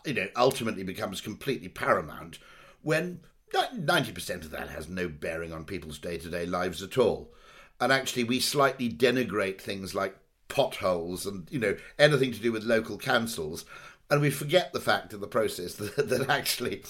[0.06, 2.39] you know, ultimately becomes completely paramount
[2.82, 3.21] when
[3.54, 7.34] 90% of that has no bearing on people's day to day lives at all.
[7.80, 10.17] And actually, we slightly denigrate things like
[10.48, 13.65] potholes and, you know, anything to do with local councils
[14.10, 16.84] and we forget the fact in the process that, that, actually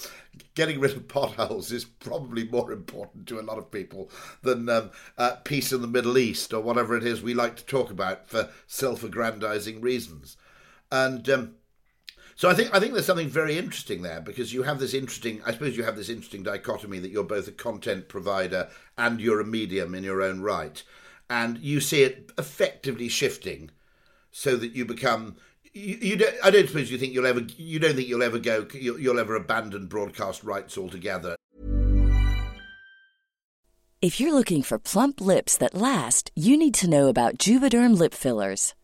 [0.54, 4.10] getting rid of potholes is probably more important to a lot of people
[4.42, 7.64] than um, uh, peace in the Middle East or whatever it is we like to
[7.64, 10.36] talk about for self-aggrandizing reasons.
[10.92, 11.54] And um,
[12.36, 15.40] so I think I think there's something very interesting there because you have this interesting.
[15.46, 19.40] I suppose you have this interesting dichotomy that you're both a content provider and you're
[19.40, 20.82] a medium in your own right,
[21.30, 23.70] and you see it effectively shifting
[24.30, 25.36] so that you become
[25.76, 28.38] you, you don't, I don't suppose you think you'll ever you don't think you'll ever
[28.38, 31.36] go you'll, you'll ever abandon broadcast rights altogether.
[34.02, 38.14] If you're looking for plump lips that last, you need to know about Juvederm lip
[38.14, 38.74] fillers.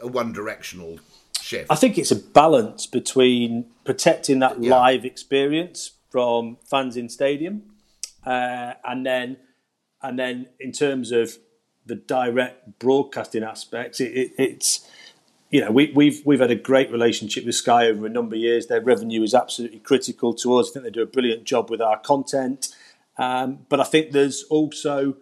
[0.00, 0.98] a one directional
[1.40, 1.66] shift.
[1.70, 4.76] I think it's a balance between protecting that Yeah.
[4.76, 7.62] live experience from fans in stadium,
[8.26, 9.36] uh, and then
[10.02, 11.38] and then in terms of
[11.86, 14.86] the direct broadcasting aspects, it, it, it's
[15.50, 18.40] you know we, we've we've had a great relationship with Sky over a number of
[18.40, 18.66] years.
[18.66, 20.70] Their revenue is absolutely critical to us.
[20.70, 22.68] I think they do a brilliant job with our content,
[23.18, 25.16] um, but I think there's also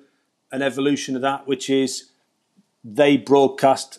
[0.53, 2.11] an evolution of that, which is
[2.85, 3.99] they broadcast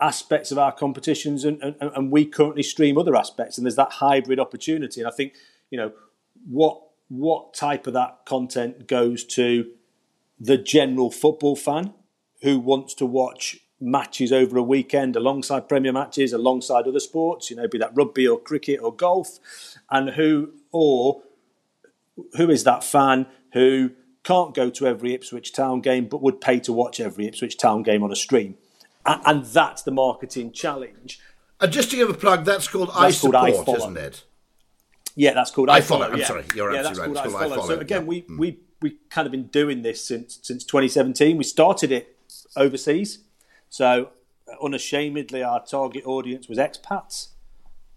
[0.00, 3.92] aspects of our competitions and, and, and we currently stream other aspects and there's that
[3.92, 5.00] hybrid opportunity.
[5.00, 5.34] And i think
[5.70, 5.92] you know
[6.48, 9.70] what what type of that content goes to
[10.38, 11.94] the general football fan
[12.42, 17.56] who wants to watch matches over a weekend alongside premier matches alongside other sports you
[17.56, 19.38] know be that rugby or cricket or golf
[19.90, 21.22] and who or
[22.36, 23.90] who is that fan who
[24.24, 27.82] can't go to every Ipswich Town game but would pay to watch every Ipswich Town
[27.82, 28.56] game on a stream
[29.24, 31.20] and, that's the marketing challenge.
[31.60, 33.78] And just to give a plug, that's called I That's called I Support, Follow.
[33.78, 34.24] isn't it?
[35.14, 36.12] Yeah, that's called I I, Follow, follow.
[36.12, 36.26] I'm yeah.
[36.26, 37.24] sorry, you're yeah, absolutely right.
[37.24, 38.06] called It's called I So Follow, again, yeah.
[38.08, 38.38] we Mm.
[38.38, 41.36] we we kind of been doing this since since 2017.
[41.38, 42.16] We started it
[42.56, 43.20] overseas,
[43.70, 44.10] so
[44.50, 47.28] uh, unashamedly, our target audience was expats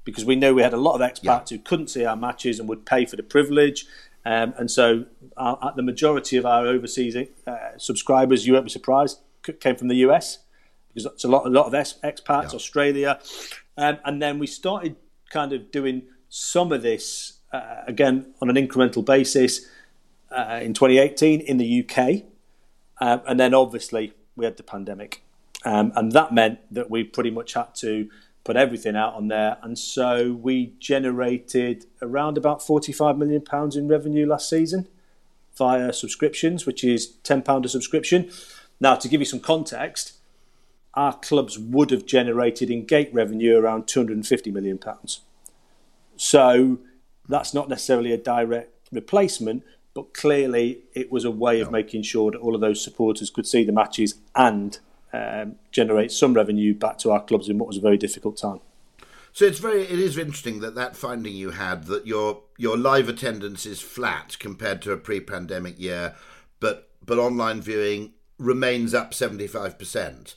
[0.05, 1.57] because we know we had a lot of expats Yeah.
[1.57, 3.85] who couldn't see our matches and would pay for the privilege.
[4.25, 5.05] Um, and so,
[5.37, 9.19] our, uh, the majority of our overseas uh, subscribers, you won't be surprised,
[9.59, 10.39] came from the US
[11.05, 13.19] it's a lot, a lot of ex- expats, Australia,
[13.77, 14.95] um, and then we started
[15.29, 19.65] kind of doing some of this uh, again on an incremental basis
[20.31, 22.23] uh, in 2018 in the UK,
[23.01, 25.23] um, and then obviously we had the pandemic,
[25.65, 28.09] um, and that meant that we pretty much had to
[28.43, 33.87] put everything out on there, and so we generated around about 45 million pounds in
[33.87, 34.87] revenue last season
[35.59, 38.31] via subscriptions, which is 10 pound a subscription.
[38.79, 40.13] Now, to give you some context,
[40.93, 45.21] our clubs would have generated in gate revenue around 250 million pounds.
[46.15, 46.79] So
[47.27, 52.31] that's not necessarily a direct replacement, but clearly it was a way of making sure
[52.31, 54.79] that all of those supporters could see the matches and
[55.13, 58.59] um, generate some revenue back to our clubs in what was a very difficult time.
[59.31, 63.07] So it's very it is interesting that that finding you had that your your live
[63.07, 66.15] attendance is flat compared to a pre-pandemic year,
[66.59, 70.35] but but online viewing remains up seventy five percent,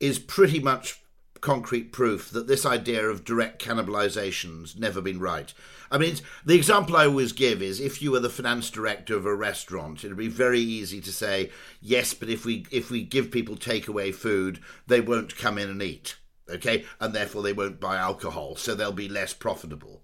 [0.00, 1.00] is pretty much
[1.40, 5.52] concrete proof that this idea of direct cannibalization's never been right.
[5.90, 9.26] I mean, the example I always give is if you were the finance director of
[9.26, 11.50] a restaurant, it'd be very easy to say
[11.80, 15.82] yes, but if we if we give people takeaway food, they won't come in and
[15.82, 16.16] eat
[16.50, 20.02] okay, and therefore they won't buy alcohol, so they'll be less profitable.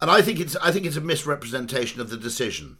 [0.00, 2.78] And I think it's I think it's a misrepresentation of the decision,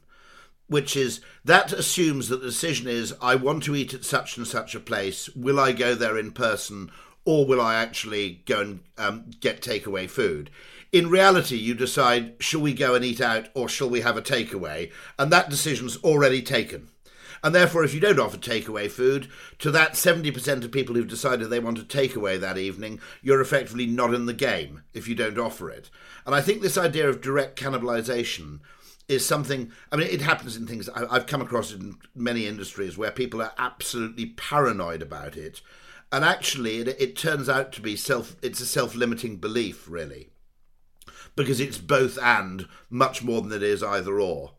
[0.67, 4.47] which is that assumes that the decision is I want to eat at such and
[4.47, 5.29] such a place.
[5.31, 6.91] Will I go there in person,
[7.25, 10.51] or will I actually go and um, get takeaway food?
[10.93, 14.23] In reality, you decide: shall we go and eat out, or shall we have a
[14.23, 14.91] takeaway?
[15.19, 16.89] And that decision's already taken.
[17.45, 21.51] And therefore, if you don't offer takeaway food, to that 70% of people who've decided
[21.51, 25.15] they want to take away that evening, you're effectively not in the game if you
[25.15, 25.91] don't offer it.
[26.25, 28.61] And I think this idea of direct cannibalization
[29.09, 32.97] is something, I mean, it happens in things, I've come across it in many industries
[32.97, 35.61] where people are absolutely paranoid about it.
[36.11, 40.31] And actually, it, it turns out to be self, it's a self limiting belief, really
[41.37, 44.53] because it's both and much more than it is either or.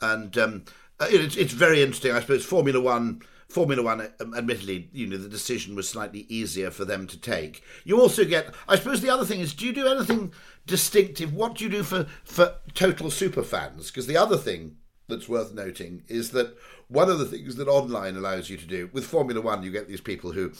[0.00, 0.64] And um,
[1.00, 2.12] it's, it's very interesting.
[2.12, 3.22] I suppose Formula One.
[3.48, 7.62] Formula One, um, admittedly, you know, the decision was slightly easier for them to take.
[7.84, 10.32] You also get, I suppose, the other thing is, do you do anything
[10.66, 11.32] distinctive?
[11.32, 13.90] What do you do for for total super fans?
[13.90, 14.76] Because the other thing
[15.08, 16.56] that's worth noting is that
[16.88, 19.88] one of the things that online allows you to do with Formula One, you get
[19.88, 20.52] these people who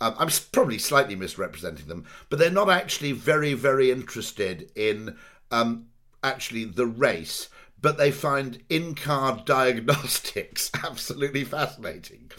[0.00, 5.16] um, I'm probably slightly misrepresenting them, but they're not actually very, very interested in
[5.50, 5.86] um,
[6.22, 7.48] actually the race,
[7.80, 12.30] but they find in car diagnostics absolutely fascinating.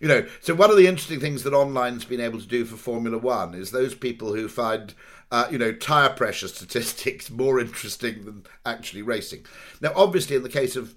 [0.00, 2.76] You know, so one of the interesting things that online's been able to do for
[2.76, 4.94] Formula One is those people who find,
[5.30, 9.46] uh, you know, tire pressure statistics more interesting than actually racing.
[9.80, 10.94] Now, obviously, in the case of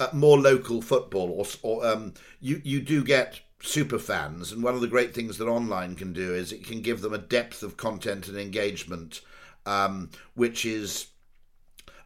[0.00, 4.50] uh, more local football, or, or um, you you do get super fans.
[4.50, 7.12] And one of the great things that online can do is it can give them
[7.12, 9.20] a depth of content and engagement,
[9.66, 11.06] um, which is.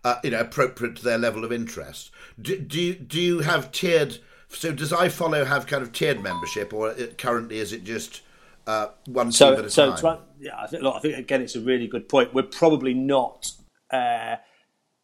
[0.05, 2.11] Uh, you know, appropriate to their level of interest.
[2.41, 4.19] Do, do you, do you have tiered?
[4.51, 8.21] So does iFollow have kind of tiered membership, or it, currently is it just
[8.67, 10.19] uh, one so, at a so time?
[10.39, 12.35] yeah, I think, look, I think again it's a really good point.
[12.35, 13.53] We're probably not
[13.91, 14.37] uh,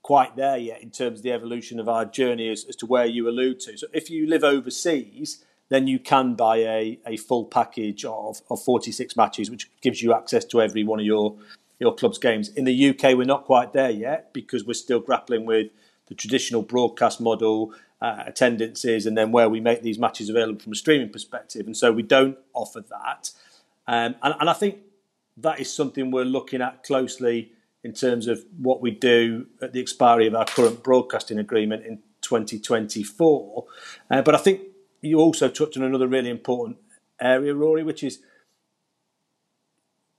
[0.02, 3.06] quite there yet in terms of the evolution of our journey as, as, to where
[3.06, 3.76] you allude to.
[3.78, 8.62] So if you live overseas, then you can buy a, a full package of, of
[8.62, 11.36] 46 matches, which gives you access to every one of your,
[11.80, 12.50] your club's games.
[12.50, 15.68] In the UK, we're not quite there yet because we're still grappling with
[16.06, 20.72] the traditional broadcast model, uh, attendances, and then where we make these matches available from
[20.72, 21.66] a streaming perspective.
[21.66, 23.30] And so we don't offer that.
[23.88, 24.78] Um, and, and I think
[25.38, 27.52] that is something we're looking at closely
[27.82, 32.00] in terms of what we do at the expiry of our current broadcasting agreement in
[32.20, 33.64] 2024.
[34.10, 34.60] Uh, but I think
[35.00, 36.76] you also touched on another really important
[37.20, 38.20] area, Rory, which is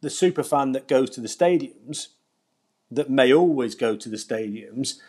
[0.01, 2.07] the super fan that goes to the stadiums,
[2.89, 4.99] that may always go to the stadiums.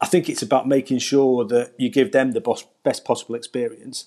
[0.00, 4.06] I think it's about making sure that you give them the best possible experience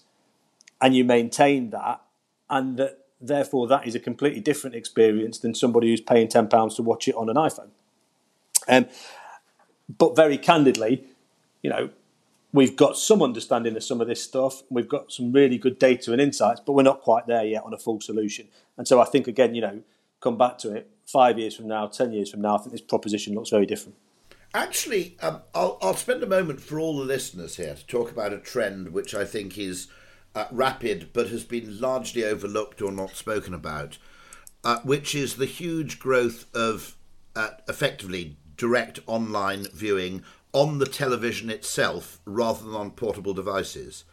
[0.81, 2.01] and you maintain that,
[2.49, 6.81] and that therefore that is a completely different experience than somebody who's paying £10 to
[6.81, 7.69] watch it on an iPhone.
[8.67, 8.87] Um,
[9.97, 11.03] but very candidly,
[11.61, 11.89] you know,
[12.51, 14.63] we've got some understanding of some of this stuff.
[14.69, 17.73] We've got some really good data and insights, but we're not quite there yet on
[17.73, 18.47] a full solution.
[18.77, 19.81] And so I think, again, you know,
[20.21, 22.81] come back to it five years from now, 10 years from now, I think this
[22.81, 23.97] proposition looks very different.
[24.53, 28.33] Actually, um, I'll, I'll spend a moment for all the listeners here to talk about
[28.33, 29.87] a trend which I think is
[30.35, 33.97] uh, rapid but has been largely overlooked or not spoken about,
[34.63, 36.97] uh, which is the huge growth of
[37.35, 44.03] uh, effectively direct online viewing on the television itself rather than on portable devices.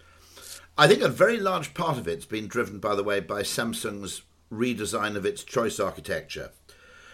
[0.76, 4.22] I think a very large part of it's been driven, by the way, by Samsung's
[4.52, 6.50] redesign of its choice architecture.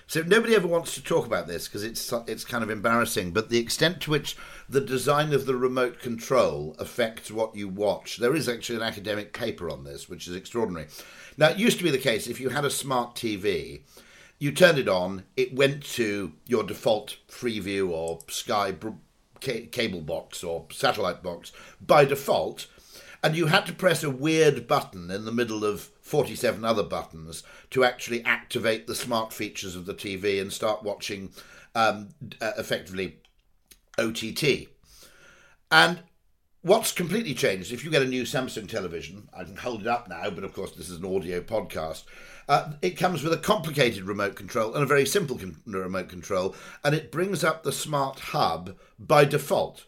[0.07, 3.33] So nobody ever wants to talk about this because it's it's kind of embarrassing.
[3.33, 4.37] But the extent to which
[4.69, 9.33] the design of the remote control affects what you watch, there is actually an academic
[9.33, 10.89] paper on this, which is extraordinary.
[11.39, 13.83] Now it used to be the case if you had a smart TV,
[14.39, 18.75] you turned it on, it went to your default Freeview or Sky
[19.41, 22.67] ca- cable box or satellite box by default,
[23.23, 27.43] and you had to press a weird button in the middle of 47 other buttons
[27.71, 31.31] to actually activate the smart features of the TV and start watching
[31.75, 32.11] um,
[32.43, 33.17] uh, effectively
[33.99, 34.69] OTT.
[35.71, 36.03] And
[36.61, 40.07] what's completely changed, if you get a new Samsung television, I can hold it up
[40.11, 42.05] now, but of course this is an audio podcast.
[42.47, 46.55] Uh, it comes with a complicated remote control and a very simple con- remote control,
[46.85, 49.87] and it brings up the smart hub by default.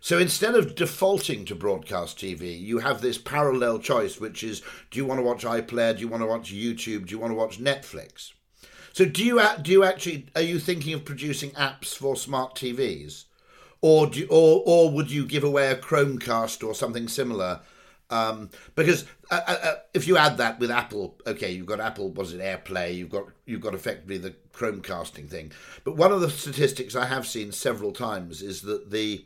[0.00, 4.98] So instead of defaulting to broadcast TV, you have this parallel choice, which is do
[4.98, 7.36] you want to watch iPlayer, do you want to watch YouTube, do you want to
[7.36, 8.32] watch Netflix?
[8.92, 13.24] So do you do you actually are you thinking of producing apps for smart TVs,
[13.80, 17.60] or do or or would you give away a Chromecast or something similar
[18.10, 22.10] um, because uh, uh, uh, if you add that with Apple, okay, you've got Apple,
[22.10, 22.94] was it AirPlay?
[22.94, 25.52] You've got you've got effectively the Chromecasting thing.
[25.84, 29.24] But one of the statistics I have seen several times is that the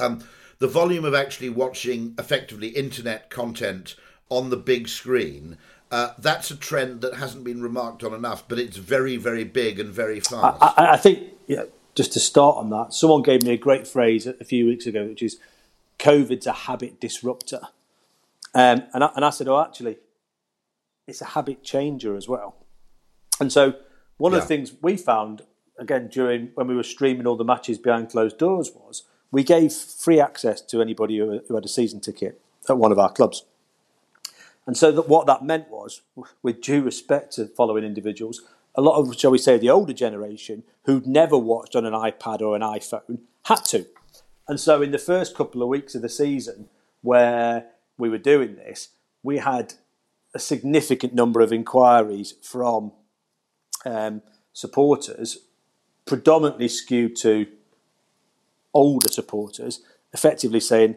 [0.00, 0.24] um,
[0.58, 3.96] the volume of actually watching effectively internet content
[4.28, 5.58] on the big screen.
[5.90, 9.80] Uh, that's a trend that hasn't been remarked on enough, but it's very, very big
[9.80, 10.58] and very fast.
[10.62, 11.64] I, I think, yeah,
[11.96, 15.06] just to start on that, someone gave me a great phrase a few weeks ago,
[15.06, 15.38] which is
[15.98, 17.60] COVID's a habit disruptor.
[18.54, 19.98] Um, and, I, and I said, oh, actually,
[21.08, 22.54] it's a habit changer as well.
[23.40, 23.74] And so
[24.16, 24.38] one yeah.
[24.38, 25.42] of the things we found,
[25.78, 29.72] again, during when we were streaming all the matches behind closed doors was we gave
[29.72, 33.44] free access to anybody who, who had a season ticket at one of our clubs.
[34.66, 36.02] And so that what that meant was,
[36.42, 38.42] with due respect to following individuals,
[38.74, 42.40] a lot of, shall we say, the older generation who'd never watched on an iPad
[42.40, 43.86] or an iPhone had to.
[44.46, 46.68] And so in the first couple of weeks of the season
[47.02, 47.66] where
[47.98, 48.90] we were doing this,
[49.22, 49.74] we had
[50.34, 52.92] a significant number of inquiries from
[53.84, 54.22] um,
[54.52, 55.38] supporters,
[56.04, 57.46] predominantly skewed to
[58.72, 59.80] older supporters,
[60.12, 60.96] effectively saying,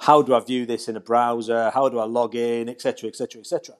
[0.00, 1.70] "How do I view this in a browser?
[1.70, 3.76] How do I log in, etc., etc., etc."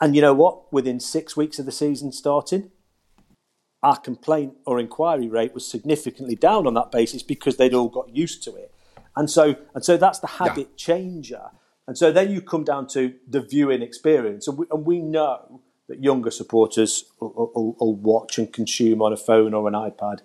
[0.00, 0.72] And you know what?
[0.72, 2.70] Within six weeks of the season starting,
[3.82, 8.14] our complaint or inquiry rate was significantly down on that basis because they'd all got
[8.14, 8.74] used to it.
[9.16, 10.76] And so, and so that's the habit yeah.
[10.76, 11.42] changer.
[11.86, 14.46] And so then you come down to the viewing experience.
[14.46, 19.12] And we, and we know that younger supporters will, will, will, watch and consume on
[19.12, 20.20] a phone or an iPad.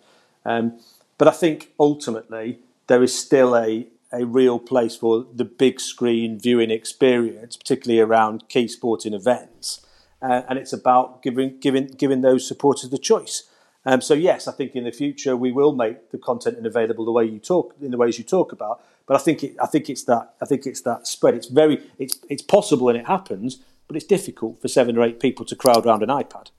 [0.45, 0.79] Um,
[1.18, 6.39] but I think ultimately there is still a, a real place for the big screen
[6.39, 9.86] viewing experience, particularly around key sporting events.
[10.22, 13.43] Uh, and it's about giving, giving, giving those supporters the choice.
[13.86, 17.11] Um, so yes, I think in the future we will make the content available the
[17.11, 18.84] way you talk in the ways you talk about.
[19.05, 21.36] But I think it, I think it's that I think it's that spread.
[21.36, 25.20] It's very it's it's possible and it happens, but it's difficult for seven or eight
[25.20, 26.49] people to crowd around an iPad.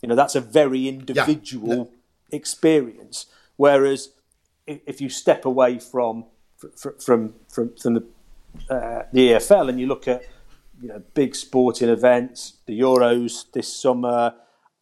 [0.00, 2.36] You know that's a very individual yeah.
[2.36, 3.26] experience.
[3.60, 4.14] Whereas
[4.66, 6.24] if you step away from
[6.96, 8.04] from from from the
[8.70, 10.22] uh, the EFL and you look at
[10.80, 14.34] you know big sporting events, the Euros this summer.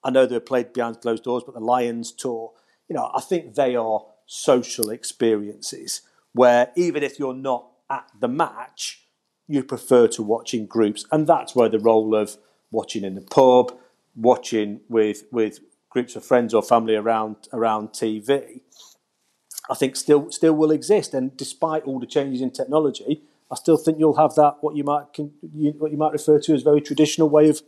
[0.04, 2.52] I know they're played behind closed doors, but the Lions tour,
[2.88, 6.02] you know, I think they are social experiences
[6.32, 9.02] where even if you're not at the match,
[9.48, 12.36] you prefer to watch in groups, and that's where the role of
[12.70, 13.76] watching in the pub,
[14.14, 15.58] watching with with
[15.90, 18.60] groups of friends or family around around TV,
[19.70, 21.14] I think still still will exist.
[21.14, 24.84] And despite all the changes in technology, I still think you'll have that what you
[24.84, 25.06] might
[25.78, 27.62] what you might refer to as very traditional way of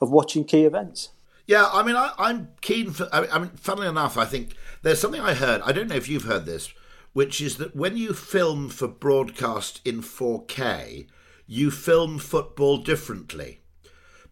[0.00, 1.10] of watching key events.
[1.46, 3.08] Yeah, I mean, I, am keen for.
[3.12, 5.60] I mean, funnily enough, I think there's something I heard.
[5.62, 6.72] I don't know if you've heard this,
[7.12, 11.08] which is that when you film for broadcast in 4K,
[11.46, 13.61] you film football differently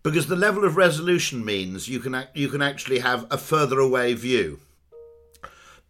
[0.02, 4.14] because the level of resolution means you can you can actually have a further away
[4.14, 4.60] view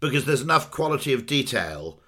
[0.00, 2.00] because there's enough quality of detail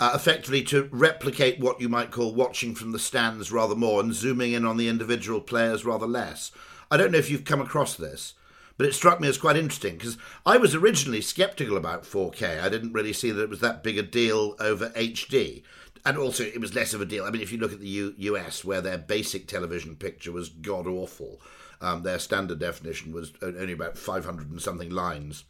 [0.00, 4.14] uh, effectively to replicate what you might call watching from the stands rather more and
[4.14, 6.50] zooming in on the individual players rather less.
[6.90, 8.34] I don't know if you've come across this,
[8.76, 12.60] but it struck me as quite interesting because I was originally skeptical about 4K.
[12.60, 15.62] I didn't really see that it was that big a deal over HD.
[16.04, 17.24] And also, it was less of a deal.
[17.24, 20.48] I mean, if you look at the U- US, where their basic television picture was
[20.48, 21.40] god awful,
[21.80, 25.44] um, their standard definition was only about 500 and something lines.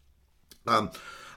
[0.67, 0.91] Um,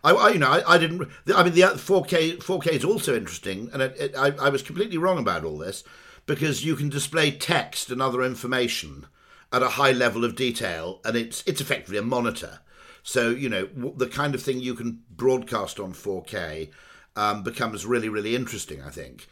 [0.03, 1.09] I, I, you know, I, I, didn't.
[1.34, 4.97] I mean, the 4K 4K is also interesting, and it, it, I, I was completely
[4.97, 5.84] wrong about all this
[6.26, 9.07] because you can display text and other information
[9.51, 12.59] at a high level of detail, and it's it's effectively a monitor.
[13.01, 16.70] So you know the kind of thing you can broadcast on 4K
[17.16, 18.82] um, becomes really really interesting.
[18.82, 19.28] I think,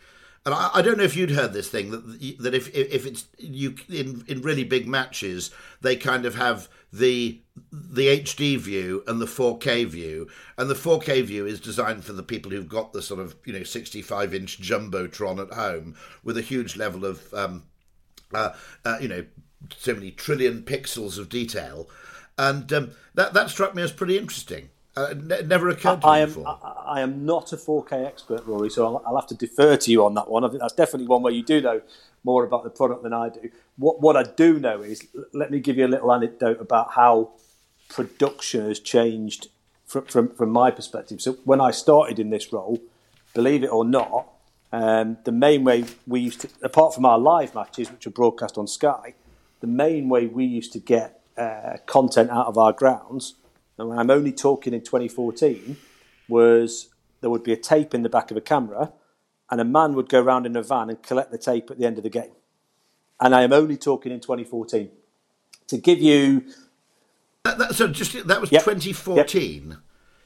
[0.46, 3.28] and I, I, don't know if you'd heard this thing that that if if it's
[3.38, 9.20] you in in really big matches they kind of have the the HD view and
[9.20, 10.28] the 4K view,
[10.58, 13.54] and the 4K view is designed for the people who've got the sort of you
[13.54, 17.64] know 65 inch jumbotron at home with a huge level of um,
[18.34, 18.52] uh,
[18.86, 19.26] uh, you know
[19.76, 21.90] so many trillion pixels of detail,
[22.38, 24.70] and um, that that struck me as pretty interesting.
[24.96, 25.14] Uh,
[25.46, 26.48] never occurred to I, am, before.
[26.48, 29.92] I, I, am not a 4K expert, Rory, so I'll, I'll, have to defer to
[29.92, 30.44] you on that one.
[30.44, 31.82] I think that's definitely one where you do know
[32.24, 33.50] more about the product than I do.
[33.78, 37.32] What what I do know is, let me give you a little anecdote about how
[37.90, 39.48] production has changed
[39.86, 41.22] from, from, from my perspective.
[41.22, 42.80] So when I started in this role,
[43.34, 44.28] believe it or not,
[44.72, 48.58] um, the main way we used to, apart from our live matches, which are broadcast
[48.58, 49.16] on Sky,
[49.60, 53.36] the main way we used to get uh, content out of our grounds,
[53.78, 55.78] and I'm only talking in 2014,
[56.28, 56.90] was
[57.22, 58.92] there would be a tape in the back of a camera,
[59.50, 61.86] and a man would go around in a van and collect the tape at the
[61.86, 62.32] end of the game.
[63.20, 64.90] And I am only talking in 2014.
[65.68, 66.46] To give you.
[67.44, 68.64] That, that, so just that was yep.
[68.64, 69.70] 2014.
[69.70, 69.80] Yep.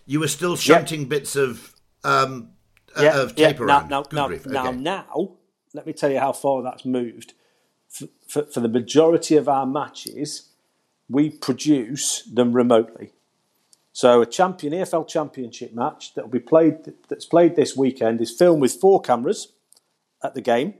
[0.05, 1.09] You were still shunting yep.
[1.09, 2.51] bits of um,
[2.95, 3.89] uh, of tape around.
[3.89, 4.49] Now, now, now, okay.
[4.49, 5.31] now, now,
[5.73, 7.33] let me tell you how far that's moved
[8.27, 10.49] for, for the majority of our matches,
[11.09, 13.11] we produce them remotely.
[13.97, 18.29] So a champion EFL Championship match that will be played that's played this weekend is
[18.29, 19.53] filmed with four cameras
[20.23, 20.75] at the game.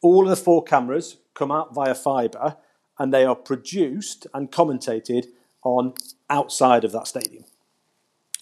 [0.00, 2.56] all of the four cameras come out via fibre
[3.00, 5.26] and they are produced and commentated
[5.64, 5.92] on
[6.30, 7.44] outside of that stadium.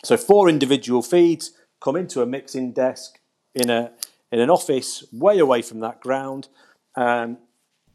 [0.04, 3.20] So four individual feeds come into a mixing desk
[3.54, 3.90] in a
[4.30, 6.48] in an office way away from that ground.
[6.94, 7.38] Um,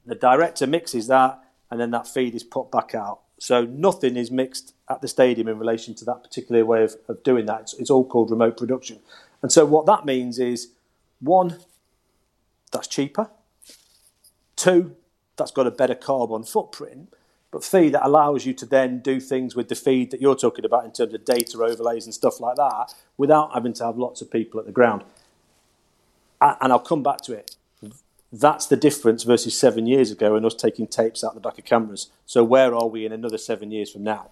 [0.08, 1.40] the director mixes that,
[1.70, 3.20] and then that feed is put back out.
[3.42, 7.24] So nothing is mixed at the stadium in relation to that particular way of, of
[7.24, 7.62] doing that.
[7.62, 9.00] It's, it's all called remote production.
[9.42, 10.74] And so what that means is
[11.20, 11.58] one,
[12.72, 13.32] that's cheaper.
[14.56, 14.96] Two,
[15.38, 17.16] that's got a better carbon footprint.
[17.50, 20.64] But three, that allows you to then do things with the feed that you're talking
[20.64, 24.22] about in terms of data overlays and stuff like that without having to have lots
[24.22, 25.04] of people at the ground.
[26.40, 27.56] And I'll come back to it.
[28.32, 31.66] That's the difference versus seven years ago and us taking tapes out the back of
[31.66, 32.08] cameras.
[32.26, 34.32] So where are we in another seven years from now?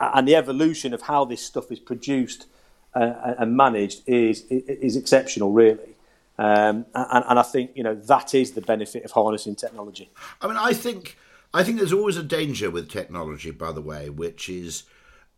[0.00, 2.46] And the evolution of how this stuff is produced
[2.94, 5.96] uh, and managed is is exceptional, really.
[6.38, 10.10] Um, and, and I think you know that is the benefit of harnessing technology.
[10.40, 11.16] I mean, I think
[11.54, 14.84] I think there's always a danger with technology, by the way, which is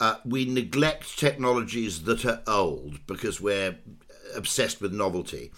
[0.01, 3.77] uh, we neglect technologies that are old because we're
[4.35, 5.53] obsessed with novelty.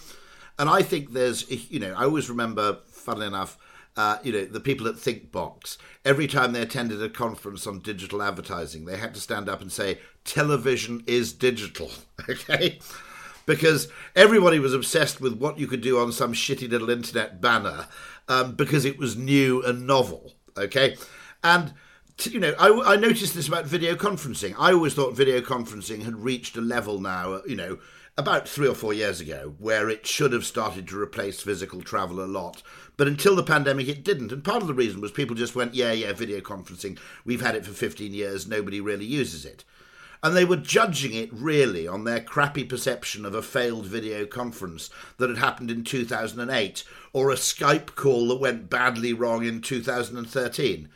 [0.59, 3.59] And I think there's, you know, I always remember, funnily enough,
[3.96, 8.22] uh, you know, the people at ThinkBox, every time they attended a conference on digital
[8.22, 11.90] advertising, they had to stand up and say, television is digital,
[12.28, 12.78] okay?
[13.46, 17.86] Because everybody was obsessed with what you could do on some shitty little internet banner
[18.28, 20.96] um, because it was new and novel, okay?
[21.42, 21.72] And
[22.24, 24.54] you know, I, I, noticed this about video conferencing.
[24.59, 27.78] I always thought video conferencing had reached a level now, you know,
[28.18, 32.22] about three or four years ago, where it should have started to replace physical travel
[32.22, 32.62] a lot.
[32.96, 34.32] But until the pandemic, it didn't.
[34.32, 37.54] And part of the reason was people just went, yeah, yeah, video conferencing, we've had
[37.54, 39.64] it for 15 years, nobody really uses it.
[40.22, 44.88] And they were judging it really on their crappy perception of a failed video conference
[45.18, 50.88] that had happened in 2008 or a Skype call that went badly wrong in 2013.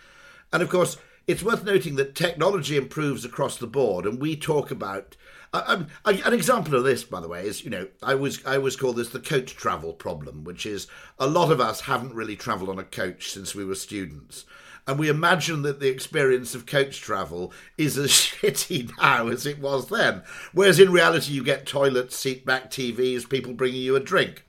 [0.52, 0.96] And of course,
[1.26, 5.16] it's worth noting that technology improves across the board, and we talk about
[5.52, 8.76] um, an example of this, by the way, is you know I was I always
[8.76, 10.86] call this the coach travel problem, which is
[11.18, 14.44] a lot of us haven't really travelled on a coach since we were students,
[14.86, 19.58] and we imagine that the experience of coach travel is as shitty now as it
[19.58, 20.22] was then,
[20.52, 24.44] whereas in reality you get toilets, seat back TVs, people bringing you a drink,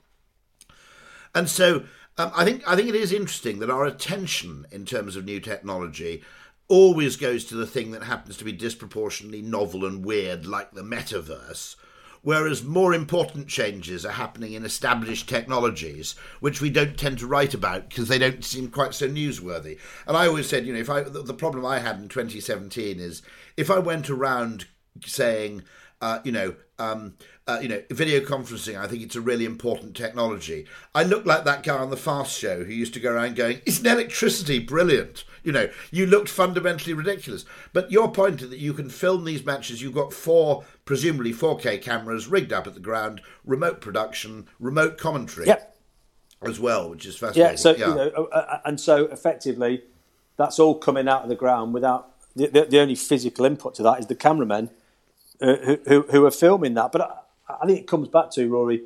[1.33, 1.85] and so.
[2.17, 5.39] Um, I think I think it is interesting that our attention in terms of new
[5.39, 6.21] technology
[6.71, 10.81] always goes to the thing that happens to be disproportionately novel and weird, like the
[10.81, 11.75] metaverse.
[12.21, 17.53] Whereas more important changes are happening in established technologies, which we don't tend to write
[17.53, 19.79] about because they don't seem quite so newsworthy.
[20.07, 23.21] And I always said, you know, if I the problem I had in 2017 is
[23.57, 24.67] if I went around
[25.05, 25.63] saying,
[25.99, 27.15] uh, you know, um,
[27.47, 30.67] uh, you know, video conferencing, I think it's a really important technology.
[30.95, 33.61] I look like that guy on the Fast Show who used to go around going,
[33.65, 37.45] "Isn't electricity brilliant?" You know, you looked fundamentally ridiculous.
[37.73, 41.81] But your point is that you can film these matches, you've got four, presumably 4K
[41.81, 45.47] cameras rigged up at the ground, remote production, remote commentary.
[45.47, 45.67] Yep.
[46.43, 47.51] As well, which is fascinating.
[47.51, 47.89] Yeah, so, yeah.
[47.89, 49.83] You know, uh, uh, and so effectively,
[50.37, 53.83] that's all coming out of the ground without the, the, the only physical input to
[53.83, 54.71] that is the cameramen
[55.39, 56.91] uh, who, who, who are filming that.
[56.91, 58.81] But I, I think it comes back to, Rory,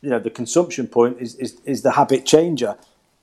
[0.00, 2.76] you know, the consumption point is, is, is the habit changer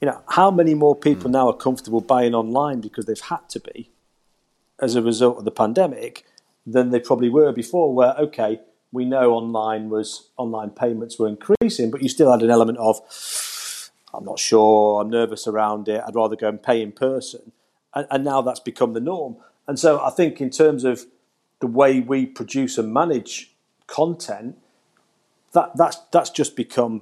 [0.06, 1.34] you know, how many more people mm.
[1.34, 3.89] now are comfortable buying online because they've had to be
[4.80, 6.24] as a result of the pandemic
[6.64, 8.60] than they probably were before, where, okay,
[8.91, 13.01] we know online was online payments were increasing, but you still had an element of,
[14.14, 17.51] I'm not sure, I'm nervous around it, I'd rather go and pay in person.
[17.95, 19.38] And, and now that's become the norm.
[19.68, 21.08] And so I think in terms of
[21.62, 23.56] the way we produce and manage
[23.88, 24.60] content,
[25.53, 27.01] that that's that's just become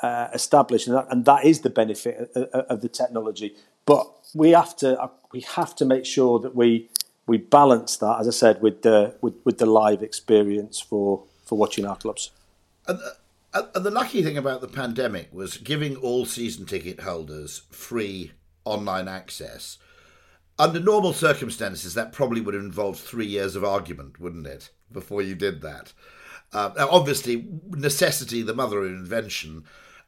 [0.00, 3.54] uh, established, and that, and that is the benefit of, of, the technology.
[3.86, 6.90] But we have to uh, we have to make sure that we
[7.26, 11.56] we balance that, as I said, with the with, with the live experience for for
[11.56, 12.30] watching our clubs.
[12.86, 12.98] And,
[13.54, 18.32] uh, and the lucky thing about the pandemic was giving all season ticket holders free
[18.64, 19.78] online access.
[20.58, 25.22] Under normal circumstances, that probably would have involved three years of argument, wouldn't it, before
[25.22, 25.92] you did that?
[26.52, 29.64] Uh, obviously, necessity, the mother of invention,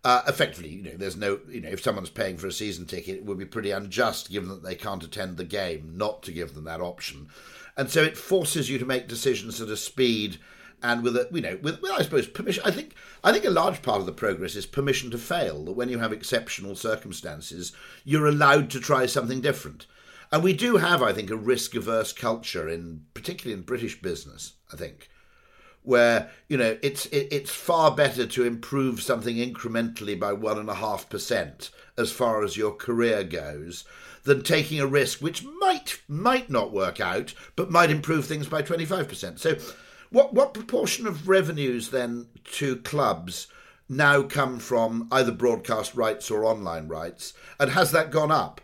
[0.08, 3.16] uh, effectively, you know, there's no, you know, if someone's paying for a season ticket,
[3.16, 6.54] it would be pretty unjust, given that they can't attend the game, not to give
[6.54, 7.28] them that option.
[7.76, 10.38] And so it forces you to make decisions at a speed
[10.82, 12.62] and with a, you know, with, with I suppose permission.
[12.64, 15.62] I think I think a large part of the progress is permission to fail.
[15.66, 19.86] That when you have exceptional circumstances, you're allowed to try something different.
[20.32, 24.54] And we do have, I think, a risk averse culture in, particularly in British business.
[24.72, 25.10] I think
[25.82, 30.68] where you know it's it, it's far better to improve something incrementally by one and
[30.68, 33.84] a half percent as far as your career goes
[34.24, 38.62] than taking a risk which might might not work out but might improve things by
[38.62, 39.38] 25%.
[39.38, 39.56] So
[40.10, 43.48] what what proportion of revenues then to clubs
[43.88, 48.60] now come from either broadcast rights or online rights and has that gone up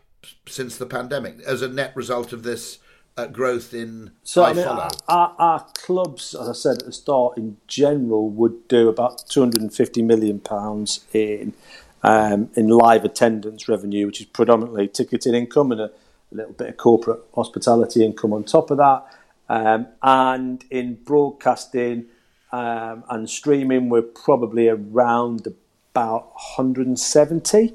[0.47, 2.79] since the pandemic as a net result of this
[3.17, 7.37] uh, growth in so I mean, our, our, clubs, as I said at the start,
[7.37, 11.55] in general would do about 250 million pounds in
[12.03, 16.69] um, in live attendance revenue, which is predominantly ticketing income and a, a, little bit
[16.69, 19.07] of corporate hospitality income on top of that.
[19.49, 22.07] Um, and in broadcasting
[22.53, 25.47] um, and streaming, we're probably around
[25.93, 26.27] about
[26.59, 27.75] 170.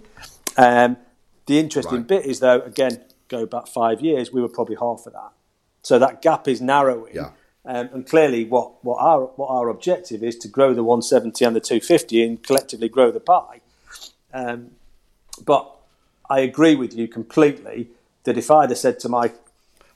[0.57, 0.97] Um,
[1.45, 2.07] the interesting right.
[2.07, 5.31] bit is, though, again, go back five years, we were probably half of that.
[5.81, 7.15] So that gap is narrowing.
[7.15, 7.31] Yeah.
[7.65, 11.55] Um, and clearly, what, what our what our objective is to grow the 170 and
[11.55, 13.61] the 250 and collectively grow the pie.
[14.33, 14.71] Um,
[15.45, 15.75] but
[16.29, 17.89] I agree with you completely
[18.23, 19.31] that if I'd have said to my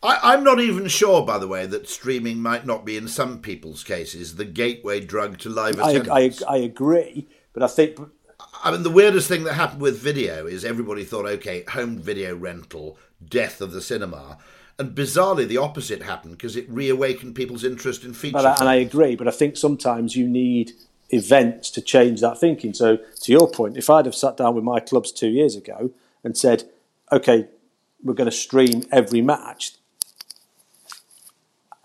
[0.03, 3.39] I, am not even sure, by the way, that streaming might not be, in some
[3.39, 6.43] people's cases, the gateway drug to live attendance.
[6.43, 7.97] I, I, I agree, but I think.
[8.63, 12.35] I mean, the weirdest thing that happened with video is everybody thought, okay, home video
[12.35, 14.37] rental, death of the cinema.
[14.79, 18.33] And bizarrely, the opposite happened because it reawakened people's interest in feature.
[18.33, 20.71] But, and I agree, but I think sometimes you need
[21.09, 22.73] events to change that thinking.
[22.73, 25.91] So, to your point, if I'd have sat down with my clubs two years ago
[26.23, 26.63] and said,
[27.11, 27.47] okay,
[28.03, 29.73] we're going to stream every match,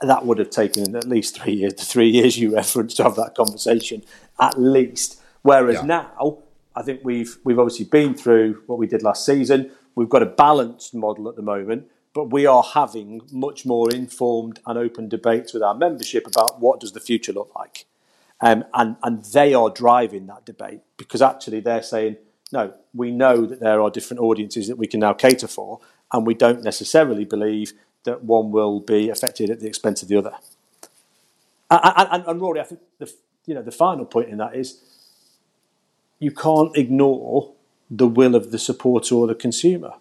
[0.01, 3.17] that would have taken at least three years, the three years you referenced to have
[3.17, 4.03] that conversation,
[4.41, 5.21] at least.
[5.43, 5.83] Whereas yeah.
[5.83, 6.39] now,
[6.79, 9.73] I think we've we've obviously been through what we did last season.
[9.97, 14.61] We've got a balanced model at the moment, but we are having much more informed
[14.65, 17.87] and open debates with our membership about what does the future look like.
[18.41, 22.17] Um, and, and they are driving that debate because actually they're saying,
[22.53, 25.81] no, we know that there are different audiences that we can now cater for,
[26.13, 27.73] and we don't necessarily believe
[28.05, 30.35] that one will be affected at the expense of the other.
[31.69, 33.13] And, and, and Rory, I think the,
[33.47, 34.81] you know, the final point in that is
[36.19, 37.53] you can't ignore
[37.91, 39.93] the will of the supporter or the consumer.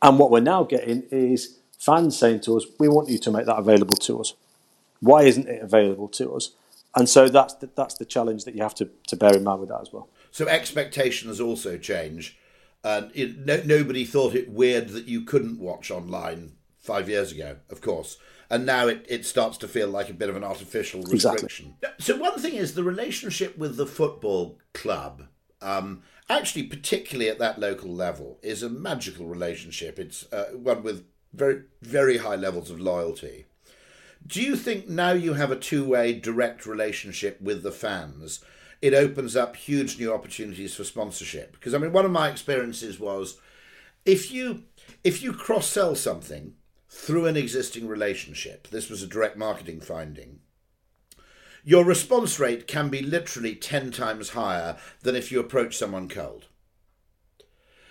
[0.00, 3.46] And what we're now getting is fans saying to us, we want you to make
[3.46, 4.34] that available to us.
[5.00, 6.52] Why isn't it available to us?
[6.94, 9.60] and so that's the, that's the challenge that you have to, to bear in mind
[9.60, 10.08] with that as well.
[10.30, 12.38] So expectations also change,
[12.84, 17.56] and it, no, nobody thought it weird that you couldn't watch online five years ago,
[17.70, 18.18] of course,
[18.52, 21.74] and now it, it starts to feel like a bit of an artificial restriction.
[21.82, 22.04] Exactly.
[22.04, 25.22] So one thing is the relationship with the football club.
[25.62, 29.98] Um, actually, particularly at that local level, is a magical relationship.
[29.98, 33.46] It's uh, one with very very high levels of loyalty.
[34.24, 38.44] Do you think now you have a two way direct relationship with the fans,
[38.82, 41.52] it opens up huge new opportunities for sponsorship?
[41.52, 43.40] Because I mean, one of my experiences was
[44.04, 44.64] if you
[45.02, 46.52] if you cross sell something
[46.94, 50.40] through an existing relationship, this was a direct marketing finding.
[51.64, 56.46] Your response rate can be literally 10 times higher than if you approach someone cold.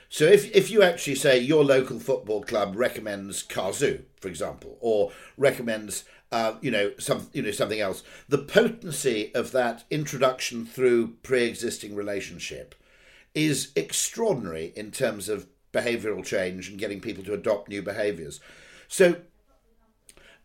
[0.07, 5.11] So if, if you actually say your local football club recommends Cazoo, for example, or
[5.35, 8.03] recommends uh, you know, some, you know, something else.
[8.29, 12.75] The potency of that introduction through pre-existing relationship
[13.33, 18.39] is extraordinary in terms of behavioural change and getting people to adopt new behaviours.
[18.91, 19.15] So,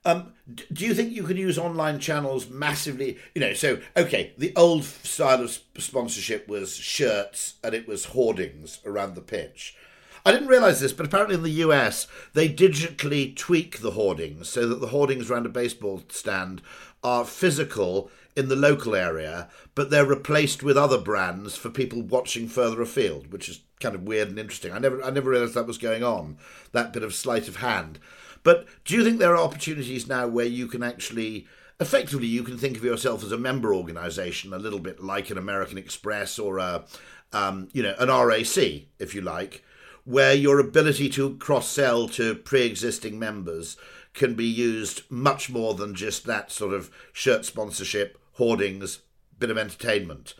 [0.04, 0.34] um,
[0.72, 3.18] do you think you could use online channels massively?
[3.34, 8.78] You know, so okay, the old style of sponsorship was shirts and it was hoardings
[8.86, 9.76] around the pitch.
[10.24, 14.68] I didn't realize this, but apparently in the US, they digitally tweak the hoardings so
[14.68, 16.62] that the hoardings around a baseball stand
[17.02, 22.46] are physical in the local area, but they're replaced with other brands for people watching
[22.46, 24.72] further afield, which is kind of weird and interesting.
[24.72, 26.38] I never, I never realized that was going on,
[26.70, 27.98] that bit of sleight of hand.
[28.46, 31.48] But do you think there are opportunities now where you can actually
[31.80, 35.36] effectively you can think of yourself as a member organization a little bit like an
[35.36, 36.84] American Express or a
[37.32, 38.56] um, you know an RAC
[39.00, 39.64] if you like
[40.04, 43.76] where your ability to cross sell to pre existing members
[44.14, 49.00] can be used much more than just that sort of shirt sponsorship, hoardings,
[49.40, 50.34] bit of entertainment.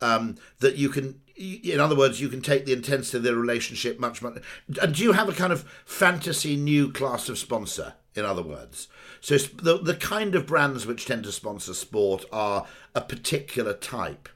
[0.00, 3.98] Um, that you can, in other words, you can take the intensity of the relationship
[3.98, 4.38] much, much.
[4.80, 7.94] And do you have a kind of fantasy new class of sponsor?
[8.14, 8.88] In other words,
[9.20, 14.28] so the the kind of brands which tend to sponsor sport are a particular type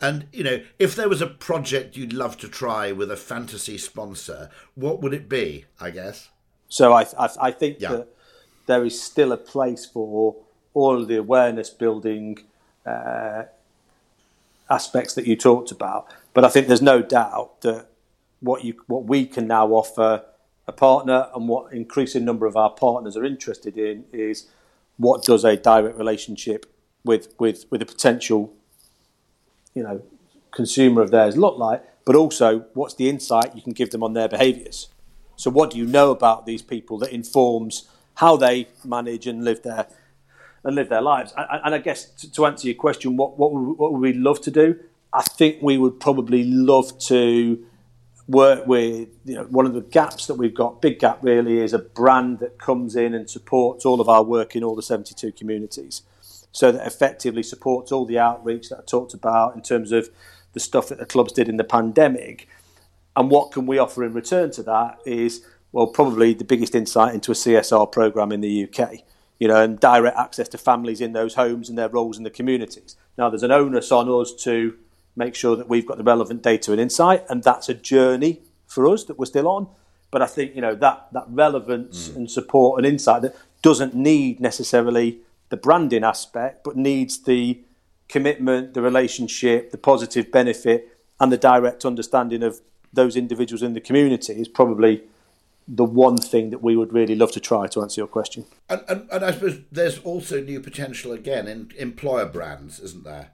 [0.00, 3.76] and, you know, if there was a project you'd love to try with a fantasy
[3.76, 6.30] sponsor, what would it be, I guess?
[6.68, 7.92] So I, I, I think yeah.
[7.92, 8.08] that
[8.66, 10.36] there is still a place for
[10.72, 12.38] all of the awareness building
[12.86, 13.42] uh,
[14.70, 16.06] aspects that you talked about.
[16.32, 17.86] But I think there's no doubt that
[18.40, 20.24] what you what we can now offer
[20.66, 24.46] a partner and what increasing number of our partners are interested in is
[24.96, 26.66] what does a direct relationship
[27.04, 28.52] with with with a potential
[29.74, 30.02] you know
[30.52, 34.14] consumer of theirs look like but also what's the insight you can give them on
[34.14, 34.88] their behaviors.
[35.36, 39.62] So what do you know about these people that informs how they manage and live
[39.62, 39.86] their
[40.64, 41.32] and live their lives?
[41.36, 44.12] And, and I guess to, to, answer your question what what would, what would we
[44.12, 44.78] love to do
[45.12, 47.64] I think we would probably love to
[48.28, 51.72] work with you know one of the gaps that we've got big gap really is
[51.72, 55.32] a brand that comes in and supports all of our work in all the 72
[55.32, 56.02] communities.
[56.52, 60.10] So that effectively supports all the outreach that I talked about in terms of
[60.52, 62.48] the stuff that the clubs did in the pandemic.
[63.16, 67.14] And what can we offer in return to that is well probably the biggest insight
[67.14, 69.02] into a CSR program in the UK
[69.40, 72.30] you know and direct access to families in those homes and their roles in the
[72.30, 72.94] communities.
[73.18, 74.76] Now there's an onus on us to
[75.16, 78.88] make sure that we've got the relevant data and insight, and that's a journey for
[78.88, 79.68] us that we're still on.
[80.10, 82.16] But I think you know that that relevance mm.
[82.16, 87.60] and support and insight that doesn't need necessarily the branding aspect, but needs the
[88.08, 92.60] commitment, the relationship, the positive benefit, and the direct understanding of
[92.92, 95.02] those individuals in the community is probably
[95.68, 98.44] the one thing that we would really love to try to answer your question.
[98.68, 103.30] And, and, and I suppose there's also new potential again in employer brands, isn't there?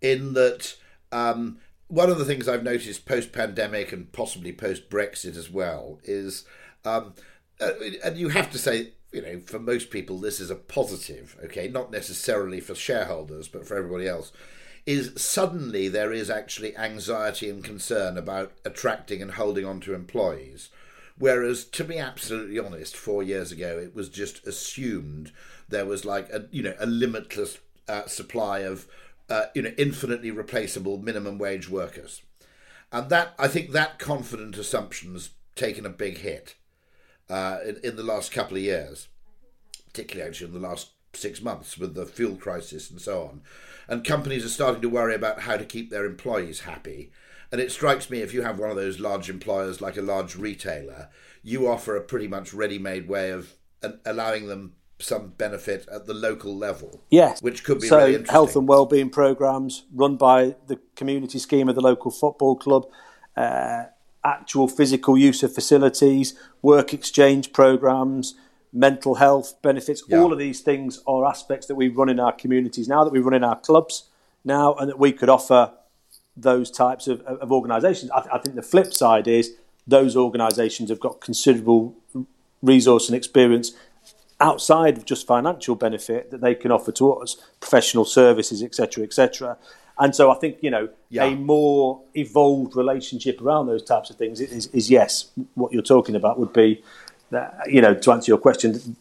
[0.00, 0.74] In that
[1.12, 1.58] um,
[1.88, 6.44] one of the things I've noticed post pandemic and possibly post Brexit as well is,
[6.84, 7.14] um,
[7.60, 11.36] uh, and you have to say, you know, for most people, this is a positive,
[11.44, 14.32] okay, not necessarily for shareholders, but for everybody else,
[14.86, 20.70] is suddenly there is actually anxiety and concern about attracting and holding on to employees.
[21.18, 25.30] Whereas, to be absolutely honest, four years ago, it was just assumed
[25.68, 28.86] there was like a, you know, a limitless uh, supply of
[29.32, 32.20] uh, you know, infinitely replaceable minimum wage workers.
[32.92, 36.54] And that, I think that confident assumption's taken a big hit
[37.30, 39.08] uh, in, in the last couple of years,
[39.86, 43.40] particularly actually in the last six months with the fuel crisis and so on.
[43.88, 47.10] And companies are starting to worry about how to keep their employees happy.
[47.50, 50.36] And it strikes me if you have one of those large employers like a large
[50.36, 51.08] retailer,
[51.42, 53.54] you offer a pretty much ready made way of
[54.04, 57.00] allowing them some benefit at the local level.
[57.10, 61.68] Yes, which could be so really health and well-being programs run by the community scheme
[61.68, 62.86] of the local football club,
[63.36, 63.84] uh,
[64.24, 68.34] actual physical use of facilities, work exchange programs,
[68.72, 70.02] mental health benefits.
[70.08, 70.20] Yeah.
[70.20, 73.18] All of these things are aspects that we run in our communities now, that we
[73.18, 74.08] run in our clubs
[74.44, 75.72] now, and that we could offer
[76.36, 78.10] those types of, of organisations.
[78.10, 79.54] I, I think the flip side is
[79.86, 81.94] those organisations have got considerable
[82.62, 83.72] resource and experience
[84.42, 89.56] outside of just financial benefit that they can offer to us, professional services, etc., etc.
[89.98, 91.24] And so I think you know yeah.
[91.24, 96.16] a more evolved relationship around those types of things is, is, yes, what you're talking
[96.16, 96.82] about would be,
[97.30, 98.96] that, you know, to answer your question,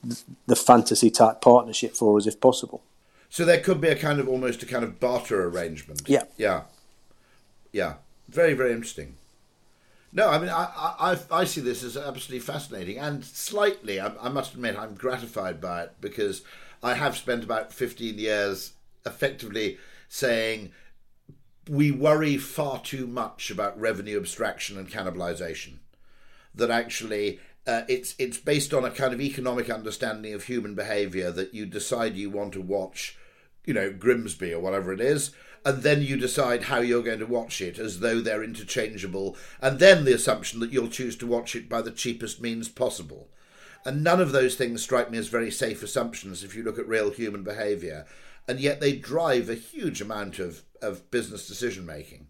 [0.47, 2.83] the fantasy type partnership for us if possible.
[3.29, 6.03] So there could be a kind of almost a kind of barter arrangement.
[6.05, 6.63] Yeah, yeah,
[7.71, 7.95] yeah.
[8.29, 9.15] Very very interesting.
[10.13, 14.29] No, I mean, I, I, I see this as absolutely fascinating and slightly, I, I
[14.29, 16.43] must admit, I'm gratified by it because
[16.83, 18.73] I have spent about 15 years
[19.05, 19.77] effectively
[20.09, 20.71] saying
[21.69, 25.75] we worry far too much about revenue abstraction and cannibalization.
[26.53, 31.31] That actually uh, it's it's based on a kind of economic understanding of human behavior
[31.31, 33.17] that you decide you want to watch,
[33.65, 35.31] you know, Grimsby or whatever it is,
[35.63, 39.79] and then you decide how you're going to watch it as though they're interchangeable, and
[39.79, 43.29] then the assumption that you'll choose to watch it by the cheapest means possible.
[43.85, 46.87] And none of those things strike me as very safe assumptions if you look at
[46.87, 48.05] real human behaviour,
[48.47, 52.27] and yet they drive a huge amount of, of business decision making.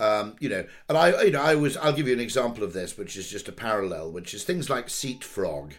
[0.00, 2.72] Um, you know, and I, you know, I was, I'll give you an example of
[2.72, 5.72] this, which is just a parallel, which is things like Seatfrog,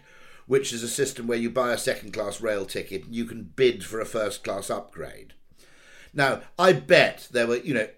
[0.46, 3.44] which is a system where you buy a second class rail ticket and you can
[3.44, 5.32] bid for a first class upgrade.
[6.12, 7.88] Now, I bet there were, you know,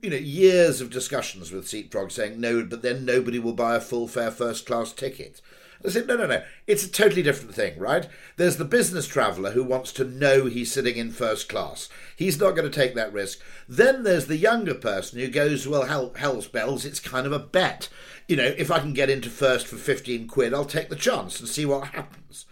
[0.00, 3.80] you know, years of discussions with Seatfrog saying no, but then nobody will buy a
[3.80, 5.40] full fare first class ticket.
[5.84, 6.42] I said, no, no, no.
[6.66, 8.08] It's a totally different thing, right?
[8.36, 11.90] There's the business traveller who wants to know he's sitting in first class.
[12.16, 13.40] He's not going to take that risk.
[13.68, 17.38] Then there's the younger person who goes, well, hell, hell's bells, it's kind of a
[17.38, 17.90] bet.
[18.28, 21.38] You know, if I can get into first for 15 quid, I'll take the chance
[21.38, 22.46] and see what happens.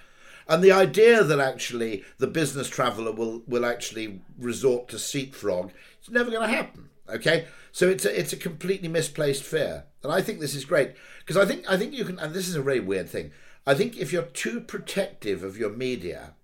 [0.53, 6.11] And the idea that actually the business traveller will, will actually resort to Seatfrog, it's
[6.11, 6.91] never going to happen.
[7.09, 10.93] Okay, so it's a, it's a completely misplaced fear, and I think this is great
[11.21, 12.19] because I think I think you can.
[12.19, 13.33] And this is a very weird thing.
[13.67, 16.35] I think if you're too protective of your media,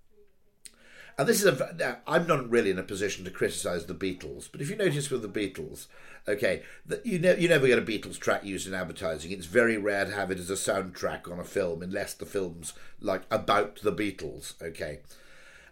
[1.19, 1.75] And this is a.
[1.77, 5.09] Now, I'm not really in a position to criticise the Beatles, but if you notice
[5.09, 5.87] with the Beatles,
[6.25, 9.33] okay, that you know you never get a Beatles track used in advertising.
[9.33, 12.71] It's very rare to have it as a soundtrack on a film, unless the film's
[13.01, 14.53] like about the Beatles.
[14.61, 14.99] Okay,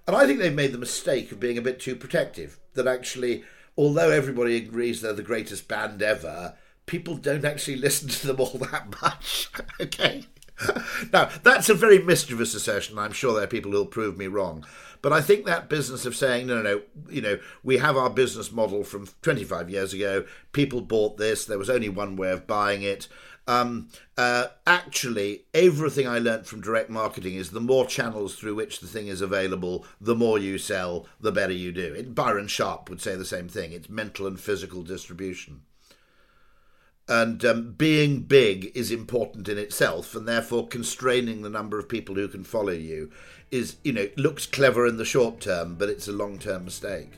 [0.06, 2.60] and I think they've made the mistake of being a bit too protective.
[2.74, 3.46] That actually,
[3.78, 6.56] although everybody agrees they're the greatest band ever,
[6.88, 9.50] people don't actually listen to them all that much.
[9.80, 10.26] okay.
[11.14, 12.98] now, that's a very mischievous assertion.
[12.98, 14.66] I'm sure there are people who'll prove me wrong.
[15.02, 18.10] But I think that business of saying, no, no, no, you know, we have our
[18.10, 20.26] business model from 25 years ago.
[20.52, 21.46] People bought this.
[21.46, 23.08] There was only one way of buying it.
[23.48, 23.88] Um,
[24.18, 28.88] uh, actually, everything I learnt from direct marketing is the more channels through which the
[28.88, 31.94] thing is available, the more you sell, the better you do.
[31.94, 33.72] It, Byron Sharp would say the same thing.
[33.72, 35.62] It's mental and physical distribution
[37.08, 42.16] and um, being big is important in itself and therefore constraining the number of people
[42.16, 43.10] who can follow you
[43.50, 47.12] is you know looks clever in the short term but it's a long term mistake.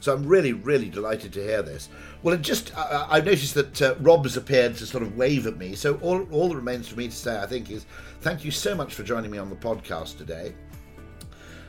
[0.00, 1.88] So i'm really really delighted to hear this.
[2.22, 5.56] Well it just i've noticed that uh, rob has appeared to sort of wave at
[5.56, 5.74] me.
[5.74, 7.86] So all, all that remains for me to say i think is
[8.20, 10.54] thank you so much for joining me on the podcast today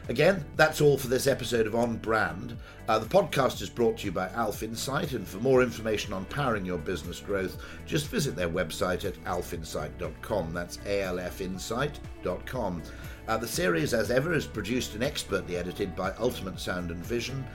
[0.09, 2.57] Again, that's all for this episode of On Brand.
[2.89, 6.25] Uh, the podcast is brought to you by Alf Insight, and for more information on
[6.25, 10.53] powering your business growth, just visit their website at alfinsight.com.
[10.53, 12.83] That's alfinsight.com.
[13.29, 17.45] Uh, the series, as ever, is produced and expertly edited by Ultimate Sound and Vision.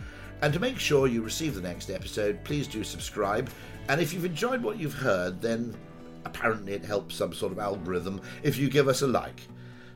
[0.41, 3.51] And to make sure you receive the next episode, please do subscribe.
[3.91, 5.77] And if you've enjoyed what you've heard, then
[6.25, 9.43] apparently it helps some sort of algorithm if you give us a like.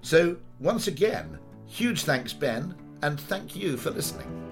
[0.03, 1.38] So, once again,
[1.72, 4.51] Huge thanks, Ben, and thank you for listening.